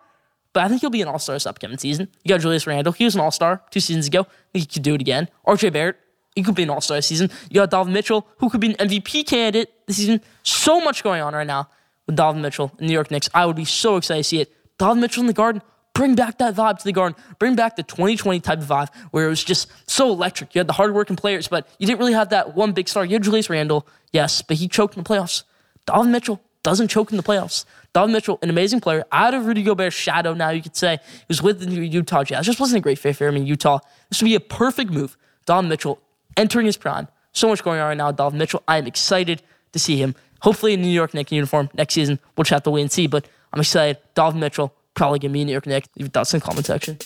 But 0.53 0.65
I 0.65 0.69
think 0.69 0.81
he'll 0.81 0.91
be 0.91 1.03
an 1.03 1.09
all 1.09 1.19
star 1.19 1.37
this 1.37 1.47
upcoming 1.47 1.79
season. 1.79 2.09
You 2.25 2.31
got 2.31 2.41
Julius 2.41 2.67
Randle. 2.67 2.93
He 2.93 3.05
was 3.05 3.15
an 3.15 3.21
all 3.21 3.31
star 3.31 3.63
two 3.71 3.81
seasons 3.81 4.07
ago. 4.07 4.23
I 4.23 4.25
think 4.53 4.65
he 4.65 4.67
could 4.67 4.83
do 4.83 4.95
it 4.95 5.01
again. 5.01 5.29
RJ 5.47 5.73
Barrett, 5.73 5.97
he 6.35 6.43
could 6.43 6.55
be 6.55 6.63
an 6.63 6.71
all 6.71 6.81
star 6.81 6.97
this 6.97 7.07
season. 7.07 7.31
You 7.51 7.57
got 7.57 7.71
Donovan 7.71 7.93
Mitchell, 7.93 8.27
who 8.39 8.49
could 8.49 8.61
be 8.61 8.69
an 8.69 8.89
MVP 8.89 9.27
candidate 9.27 9.71
this 9.87 9.97
season. 9.99 10.23
So 10.43 10.81
much 10.81 11.05
going 11.05 11.21
on 11.21 11.35
right 11.35 11.47
now 11.47 11.69
with 12.07 12.17
Donovan 12.17 12.43
Mitchell 12.43 12.73
in 12.79 12.87
New 12.87 12.93
York 12.93 13.11
Knicks. 13.11 13.29
I 13.35 13.45
would 13.45 13.57
be 13.57 13.67
so 13.67 13.97
excited 13.97 14.23
to 14.23 14.29
see 14.29 14.41
it. 14.41 14.53
Donovan 14.79 15.03
Mitchell 15.03 15.21
in 15.21 15.27
the 15.27 15.33
garden, 15.35 15.63
bring 15.99 16.15
back 16.15 16.39
that 16.39 16.55
vibe 16.55 16.79
to 16.79 16.85
the 16.85 16.93
garden. 16.93 17.21
Bring 17.41 17.57
back 17.57 17.75
the 17.75 17.83
2020 17.83 18.39
type 18.39 18.61
of 18.61 18.67
vibe 18.67 18.89
where 19.11 19.27
it 19.27 19.29
was 19.29 19.43
just 19.43 19.69
so 19.91 20.11
electric. 20.11 20.55
You 20.55 20.61
had 20.61 20.69
the 20.69 20.73
hardworking 20.75 21.17
players, 21.17 21.49
but 21.49 21.67
you 21.79 21.89
didn't 21.89 21.99
really 21.99 22.13
have 22.13 22.29
that 22.29 22.55
one 22.55 22.71
big 22.71 22.89
star. 22.89 23.05
You 23.05 23.15
had 23.15 23.25
Julius 23.25 23.51
Randle, 23.51 23.85
yes, 24.13 24.41
but 24.41 24.59
he 24.59 24.69
choked 24.69 24.97
in 24.97 25.03
the 25.03 25.09
playoffs. 25.09 25.43
Donovan 25.87 26.13
Mitchell 26.13 26.41
doesn't 26.63 26.87
choke 26.87 27.11
in 27.11 27.17
the 27.17 27.23
playoffs. 27.25 27.65
Donovan 27.93 28.13
Mitchell, 28.13 28.39
an 28.43 28.49
amazing 28.49 28.79
player, 28.79 29.05
out 29.11 29.35
of 29.35 29.47
Rudy 29.47 29.65
Gobert's 29.65 29.97
shadow 29.97 30.35
now, 30.35 30.51
you 30.51 30.63
could 30.63 30.77
say. 30.77 30.99
He 31.03 31.25
was 31.27 31.43
with 31.43 31.59
the 31.59 31.69
Utah 31.69 32.23
Jazz. 32.23 32.47
Just 32.47 32.61
wasn't 32.61 32.79
a 32.79 32.81
great 32.81 33.01
fit 33.01 33.17
for 33.17 33.27
him 33.27 33.35
in 33.35 33.45
Utah. 33.45 33.81
This 34.09 34.23
would 34.23 34.27
be 34.27 34.37
a 34.37 34.41
perfect 34.41 34.93
move. 34.93 35.17
Donovan 35.47 35.69
Mitchell 35.69 36.01
entering 36.37 36.67
his 36.67 36.77
prime. 36.77 37.09
So 37.33 37.49
much 37.49 37.65
going 37.65 37.81
on 37.81 37.89
right 37.89 37.97
now 37.97 38.13
Donovan 38.13 38.39
Mitchell. 38.39 38.63
I 38.69 38.79
am 38.79 38.87
excited 38.87 39.43
to 39.73 39.81
see 39.81 39.97
him. 39.97 40.15
Hopefully 40.43 40.75
in 40.75 40.83
New 40.83 40.87
York 40.89 41.13
Knicks 41.13 41.33
uniform 41.33 41.71
next 41.75 41.95
season. 41.95 42.21
We'll 42.37 42.45
just 42.45 42.53
have 42.53 42.63
to 42.63 42.71
wait 42.71 42.83
and 42.83 42.93
see, 42.93 43.09
but 43.09 43.27
I'm 43.53 43.61
excited. 43.61 43.99
Donovan 44.15 44.39
Mitchell, 44.39 44.73
probably 44.99 45.21
give 45.21 45.31
me 45.31 45.43
a 45.43 45.45
New 45.45 45.53
York 45.53 45.67
Knicks. 45.67 45.89
Leave 45.97 46.07
your 46.07 46.11
thoughts 46.11 46.35
in 46.35 46.41
the 46.41 46.45
comment 46.45 46.67
section. 46.67 46.99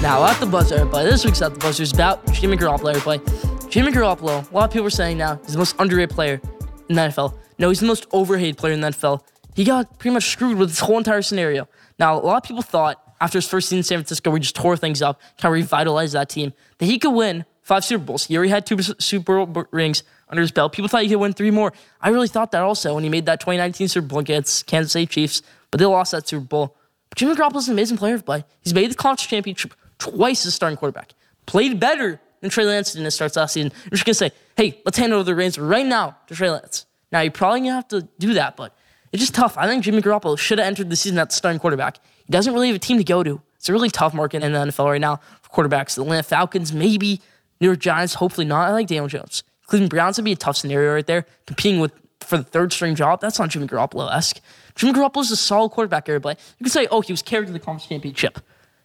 Now 0.00 0.24
at 0.24 0.40
the 0.40 0.46
buzzer, 0.50 0.76
everybody. 0.76 1.10
This 1.10 1.26
week's 1.26 1.42
at 1.42 1.52
the 1.52 1.60
buzzer 1.60 1.82
is 1.82 1.92
about 1.92 2.24
Jimmy 2.32 2.56
Garoppolo, 2.56 2.94
everybody. 2.94 3.20
Jimmy 3.68 3.92
Garoppolo, 3.92 4.50
a 4.50 4.54
lot 4.54 4.64
of 4.64 4.70
people 4.70 4.86
are 4.86 4.90
saying 4.90 5.18
now 5.18 5.38
he's 5.42 5.52
the 5.52 5.58
most 5.58 5.76
underrated 5.78 6.10
player 6.10 6.40
in 6.88 6.96
the 6.96 7.02
NFL. 7.02 7.36
No, 7.58 7.68
he's 7.68 7.80
the 7.80 7.86
most 7.86 8.06
overhated 8.12 8.56
player 8.56 8.72
in 8.72 8.80
the 8.80 8.88
NFL. 8.88 9.20
He 9.54 9.64
got 9.64 9.98
pretty 9.98 10.14
much 10.14 10.30
screwed 10.30 10.56
with 10.56 10.70
this 10.70 10.80
whole 10.80 10.96
entire 10.96 11.20
scenario. 11.20 11.68
Now, 11.98 12.18
a 12.18 12.20
lot 12.20 12.36
of 12.36 12.42
people 12.44 12.62
thought 12.62 13.05
after 13.20 13.38
his 13.38 13.48
first 13.48 13.68
season 13.68 13.78
in 13.78 13.84
San 13.84 13.98
Francisco, 13.98 14.32
he 14.34 14.40
just 14.40 14.56
tore 14.56 14.76
things 14.76 15.02
up, 15.02 15.20
kind 15.38 15.52
of 15.52 15.54
revitalized 15.54 16.14
that 16.14 16.28
team, 16.28 16.52
that 16.78 16.86
he 16.86 16.98
could 16.98 17.12
win 17.12 17.44
five 17.62 17.84
Super 17.84 18.04
Bowls. 18.04 18.26
He 18.26 18.36
already 18.36 18.50
had 18.50 18.66
two 18.66 18.80
Super 18.80 19.44
Bowl 19.44 19.66
rings 19.70 20.02
under 20.28 20.40
his 20.40 20.52
belt. 20.52 20.72
People 20.72 20.88
thought 20.88 21.02
he 21.02 21.08
could 21.08 21.18
win 21.18 21.32
three 21.32 21.50
more. 21.50 21.72
I 22.00 22.10
really 22.10 22.28
thought 22.28 22.52
that 22.52 22.62
also 22.62 22.94
when 22.94 23.04
he 23.04 23.10
made 23.10 23.26
that 23.26 23.40
2019 23.40 23.88
Super 23.88 24.06
Bowl 24.06 24.18
against 24.18 24.66
Kansas 24.66 24.92
City 24.92 25.06
Chiefs, 25.06 25.42
but 25.70 25.78
they 25.78 25.86
lost 25.86 26.12
that 26.12 26.28
Super 26.28 26.44
Bowl. 26.44 26.76
But 27.08 27.18
Jimmy 27.18 27.34
Garoppolo's 27.34 27.68
an 27.68 27.72
amazing 27.72 27.96
player, 27.96 28.18
but 28.18 28.48
he's 28.60 28.74
made 28.74 28.90
the 28.90 28.94
conference 28.94 29.26
championship 29.28 29.74
twice 29.98 30.46
as 30.46 30.54
starting 30.54 30.76
quarterback. 30.76 31.14
Played 31.46 31.80
better 31.80 32.20
than 32.40 32.50
Trey 32.50 32.64
Lance 32.64 32.92
did 32.92 32.98
in 32.98 33.04
his 33.04 33.14
starts 33.14 33.36
last 33.36 33.54
season. 33.54 33.72
You're 33.84 33.90
just 33.92 34.04
gonna 34.04 34.14
say, 34.14 34.30
hey, 34.56 34.80
let's 34.84 34.98
hand 34.98 35.12
over 35.12 35.24
the 35.24 35.34
reins 35.34 35.58
right 35.58 35.86
now 35.86 36.16
to 36.28 36.34
Trey 36.34 36.50
Lance. 36.50 36.86
Now 37.12 37.20
you're 37.20 37.32
probably 37.32 37.60
gonna 37.60 37.72
have 37.72 37.88
to 37.88 38.02
do 38.18 38.34
that, 38.34 38.56
but 38.56 38.76
it's 39.12 39.20
just 39.20 39.34
tough. 39.34 39.56
I 39.56 39.66
think 39.66 39.84
Jimmy 39.84 40.02
Garoppolo 40.02 40.38
should 40.38 40.58
have 40.58 40.66
entered 40.66 40.90
the 40.90 40.96
season 40.96 41.18
at 41.18 41.30
the 41.30 41.34
starting 41.34 41.58
quarterback. 41.58 41.98
He 42.26 42.32
doesn't 42.32 42.52
really 42.52 42.68
have 42.68 42.76
a 42.76 42.80
team 42.80 42.98
to 42.98 43.04
go 43.04 43.22
to. 43.22 43.40
It's 43.56 43.68
a 43.68 43.72
really 43.72 43.90
tough 43.90 44.14
market 44.14 44.42
in 44.42 44.52
the 44.52 44.58
NFL 44.58 44.90
right 44.90 45.00
now 45.00 45.20
for 45.42 45.62
quarterbacks. 45.64 45.94
The 45.94 46.02
Atlanta 46.02 46.22
Falcons, 46.22 46.72
maybe 46.72 47.20
New 47.60 47.68
York 47.68 47.78
Giants, 47.78 48.14
hopefully 48.14 48.46
not. 48.46 48.68
I 48.68 48.72
like 48.72 48.86
Daniel 48.86 49.08
Jones. 49.08 49.42
Cleveland 49.66 49.90
Browns 49.90 50.18
would 50.18 50.24
be 50.24 50.32
a 50.32 50.36
tough 50.36 50.56
scenario 50.56 50.94
right 50.94 51.06
there, 51.06 51.26
competing 51.46 51.80
with 51.80 51.92
for 52.20 52.36
the 52.36 52.44
third 52.44 52.72
string 52.72 52.94
job. 52.94 53.20
That's 53.20 53.38
not 53.38 53.50
Jimmy 53.50 53.66
Garoppolo 53.66 54.12
esque. 54.12 54.40
Jimmy 54.74 54.92
Garoppolo 54.92 55.22
is 55.22 55.30
a 55.30 55.36
solid 55.36 55.70
quarterback, 55.70 56.08
everybody. 56.08 56.38
You 56.58 56.64
could 56.64 56.72
say, 56.72 56.86
oh, 56.90 57.00
he 57.00 57.12
was 57.12 57.22
carried 57.22 57.46
to 57.46 57.52
the 57.52 57.58
conference 57.58 57.86
championship. 57.86 58.40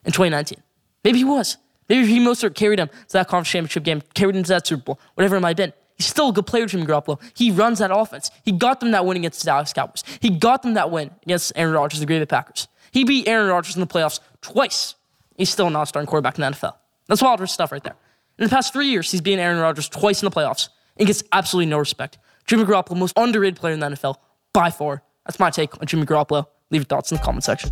in 0.05 0.11
2019. 0.11 0.61
Maybe 1.03 1.19
he 1.19 1.23
was. 1.23 1.57
Maybe 1.89 2.01
Raheem 2.03 2.23
Mostert 2.23 2.55
carried 2.55 2.79
him 2.79 2.87
to 2.87 3.13
that 3.13 3.27
conference 3.27 3.49
championship 3.49 3.83
game, 3.83 4.01
carried 4.13 4.35
him 4.35 4.43
to 4.43 4.49
that 4.49 4.67
Super 4.67 4.83
Bowl, 4.83 4.99
whatever 5.15 5.35
it 5.35 5.41
might 5.41 5.49
have 5.49 5.57
been. 5.57 5.73
He's 5.97 6.07
still 6.07 6.29
a 6.29 6.33
good 6.33 6.47
player, 6.47 6.65
Jimmy 6.65 6.85
Garoppolo. 6.85 7.19
He 7.35 7.51
runs 7.51 7.79
that 7.79 7.91
offense. 7.93 8.31
He 8.43 8.51
got 8.51 8.79
them 8.79 8.91
that 8.91 9.05
win 9.05 9.17
against 9.17 9.41
the 9.41 9.45
Dallas 9.45 9.73
Cowboys. 9.73 10.03
He 10.19 10.29
got 10.29 10.63
them 10.63 10.73
that 10.75 10.89
win 10.89 11.11
against 11.23 11.51
Aaron 11.55 11.73
Rodgers, 11.73 11.99
the 11.99 12.05
Green 12.05 12.21
Bay 12.21 12.25
Packers. 12.25 12.67
He 12.91 13.03
beat 13.05 13.27
Aaron 13.27 13.49
Rodgers 13.49 13.75
in 13.75 13.81
the 13.81 13.87
playoffs 13.87 14.19
twice. 14.41 14.95
He's 15.37 15.49
still 15.49 15.69
not 15.69 15.87
starting 15.87 16.07
quarterback 16.07 16.37
in 16.37 16.41
the 16.41 16.47
NFL. 16.47 16.75
That's 17.07 17.21
wild 17.21 17.49
stuff 17.49 17.71
right 17.71 17.83
there. 17.83 17.95
In 18.37 18.45
the 18.45 18.49
past 18.49 18.73
three 18.73 18.87
years, 18.87 19.11
he's 19.11 19.21
beaten 19.21 19.39
Aaron 19.39 19.59
Rodgers 19.59 19.89
twice 19.89 20.21
in 20.21 20.29
the 20.29 20.35
playoffs 20.35 20.69
and 20.97 21.07
gets 21.07 21.23
absolutely 21.31 21.69
no 21.69 21.77
respect. 21.77 22.17
Jimmy 22.45 22.63
Garoppolo, 22.63 22.97
most 22.97 23.17
underrated 23.17 23.55
player 23.55 23.73
in 23.73 23.79
the 23.79 23.87
NFL 23.87 24.15
by 24.53 24.69
far. 24.69 25.03
That's 25.25 25.39
my 25.39 25.49
take 25.49 25.79
on 25.79 25.87
Jimmy 25.87 26.05
Garoppolo. 26.05 26.45
Leave 26.69 26.81
your 26.81 26.85
thoughts 26.85 27.11
in 27.11 27.17
the 27.17 27.23
comment 27.23 27.43
section. 27.43 27.71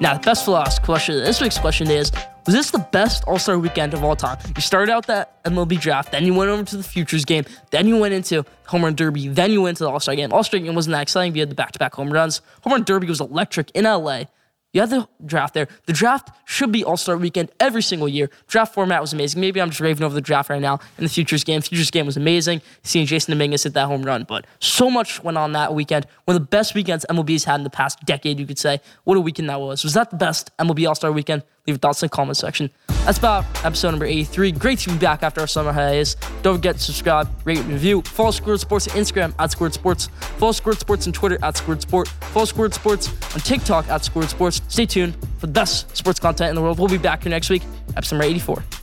Now, 0.00 0.14
the 0.14 0.20
best 0.24 0.44
for 0.44 0.50
last 0.50 0.82
question. 0.82 1.14
This 1.22 1.40
week's 1.40 1.58
question 1.58 1.88
is 1.88 2.10
Was 2.44 2.54
this 2.54 2.72
the 2.72 2.80
best 2.80 3.22
All 3.28 3.38
Star 3.38 3.58
weekend 3.58 3.94
of 3.94 4.02
all 4.02 4.16
time? 4.16 4.36
You 4.56 4.62
started 4.62 4.92
out 4.92 5.06
that 5.06 5.42
MLB 5.44 5.80
draft, 5.80 6.10
then 6.10 6.24
you 6.24 6.34
went 6.34 6.50
over 6.50 6.64
to 6.64 6.76
the 6.76 6.82
Futures 6.82 7.24
game, 7.24 7.44
then 7.70 7.86
you 7.86 7.96
went 7.98 8.14
into 8.14 8.44
Home 8.66 8.82
Run 8.84 8.94
Derby, 8.96 9.28
then 9.28 9.52
you 9.52 9.62
went 9.62 9.76
to 9.78 9.84
the 9.84 9.90
All 9.90 10.00
Star 10.00 10.16
game. 10.16 10.32
All 10.32 10.42
Star 10.42 10.58
game 10.58 10.74
wasn't 10.74 10.92
that 10.92 11.02
exciting, 11.02 11.32
but 11.32 11.36
you 11.36 11.42
had 11.42 11.50
the 11.50 11.54
back 11.54 11.72
to 11.72 11.78
back 11.78 11.94
home 11.94 12.12
runs. 12.12 12.40
Home 12.62 12.72
Run 12.72 12.82
Derby 12.82 13.06
was 13.06 13.20
electric 13.20 13.70
in 13.72 13.84
LA. 13.84 14.24
You 14.72 14.80
had 14.80 14.88
the 14.88 15.06
draft 15.24 15.52
there. 15.52 15.68
The 15.86 15.92
draft 15.92 16.30
should 16.46 16.72
be 16.72 16.82
All 16.82 16.96
Star 16.96 17.16
Weekend 17.18 17.50
every 17.60 17.82
single 17.82 18.08
year. 18.08 18.30
Draft 18.48 18.72
format 18.72 19.02
was 19.02 19.12
amazing. 19.12 19.40
Maybe 19.40 19.60
I'm 19.60 19.68
just 19.68 19.80
raving 19.80 20.02
over 20.02 20.14
the 20.14 20.22
draft 20.22 20.48
right 20.48 20.62
now. 20.62 20.80
In 20.96 21.04
the 21.04 21.10
Futures 21.10 21.44
game, 21.44 21.60
Futures 21.60 21.90
game 21.90 22.06
was 22.06 22.16
amazing. 22.16 22.62
Seeing 22.82 23.06
Jasson 23.06 23.28
Dominguez 23.28 23.64
hit 23.64 23.74
that 23.74 23.86
home 23.86 24.02
run, 24.02 24.24
but 24.24 24.46
so 24.60 24.90
much 24.90 25.22
went 25.22 25.36
on 25.36 25.52
that 25.52 25.74
weekend. 25.74 26.06
One 26.24 26.36
of 26.36 26.42
the 26.42 26.46
best 26.46 26.74
weekends 26.74 27.04
MLB's 27.10 27.44
had 27.44 27.56
in 27.56 27.64
the 27.64 27.70
past 27.70 28.00
decade, 28.06 28.40
you 28.40 28.46
could 28.46 28.58
say. 28.58 28.80
What 29.04 29.16
a 29.18 29.20
weekend 29.20 29.50
that 29.50 29.60
was. 29.60 29.84
Was 29.84 29.92
that 29.92 30.10
the 30.10 30.16
best 30.16 30.56
MLB 30.56 30.88
All 30.88 30.94
Star 30.94 31.12
Weekend? 31.12 31.42
Leave 31.66 31.74
your 31.74 31.78
thoughts 31.78 32.02
in 32.02 32.06
the 32.06 32.10
comment 32.10 32.38
section. 32.38 32.70
That's 33.04 33.18
about 33.18 33.44
episode 33.64 33.90
number 33.90 34.04
83. 34.04 34.52
Great 34.52 34.78
to 34.80 34.90
be 34.90 34.98
back 34.98 35.24
after 35.24 35.40
our 35.40 35.48
summer 35.48 35.72
hiatus. 35.72 36.14
Don't 36.42 36.56
forget 36.56 36.76
to 36.76 36.80
subscribe, 36.80 37.28
rate, 37.44 37.58
and 37.58 37.68
review. 37.68 38.00
Follow 38.02 38.30
Squared 38.30 38.60
Sports 38.60 38.86
on 38.86 38.96
Instagram 38.96 39.34
at 39.40 39.50
Squared 39.50 39.74
Sports. 39.74 40.06
Follow 40.38 40.52
Squared 40.52 40.78
Sports 40.78 41.06
on 41.08 41.12
Twitter 41.12 41.36
at 41.42 41.56
Squared 41.56 41.82
Sport. 41.82 42.06
Follow 42.08 42.46
Squared 42.46 42.74
Sports 42.74 43.08
on 43.34 43.40
TikTok 43.40 43.88
at 43.88 44.04
Squared 44.04 44.30
Sports. 44.30 44.62
Stay 44.68 44.86
tuned 44.86 45.16
for 45.38 45.46
the 45.46 45.52
best 45.52 45.96
sports 45.96 46.20
content 46.20 46.50
in 46.50 46.54
the 46.54 46.62
world. 46.62 46.78
We'll 46.78 46.88
be 46.88 46.96
back 46.96 47.24
here 47.24 47.30
next 47.30 47.50
week, 47.50 47.62
episode 47.96 48.16
number 48.16 48.30
84. 48.30 48.81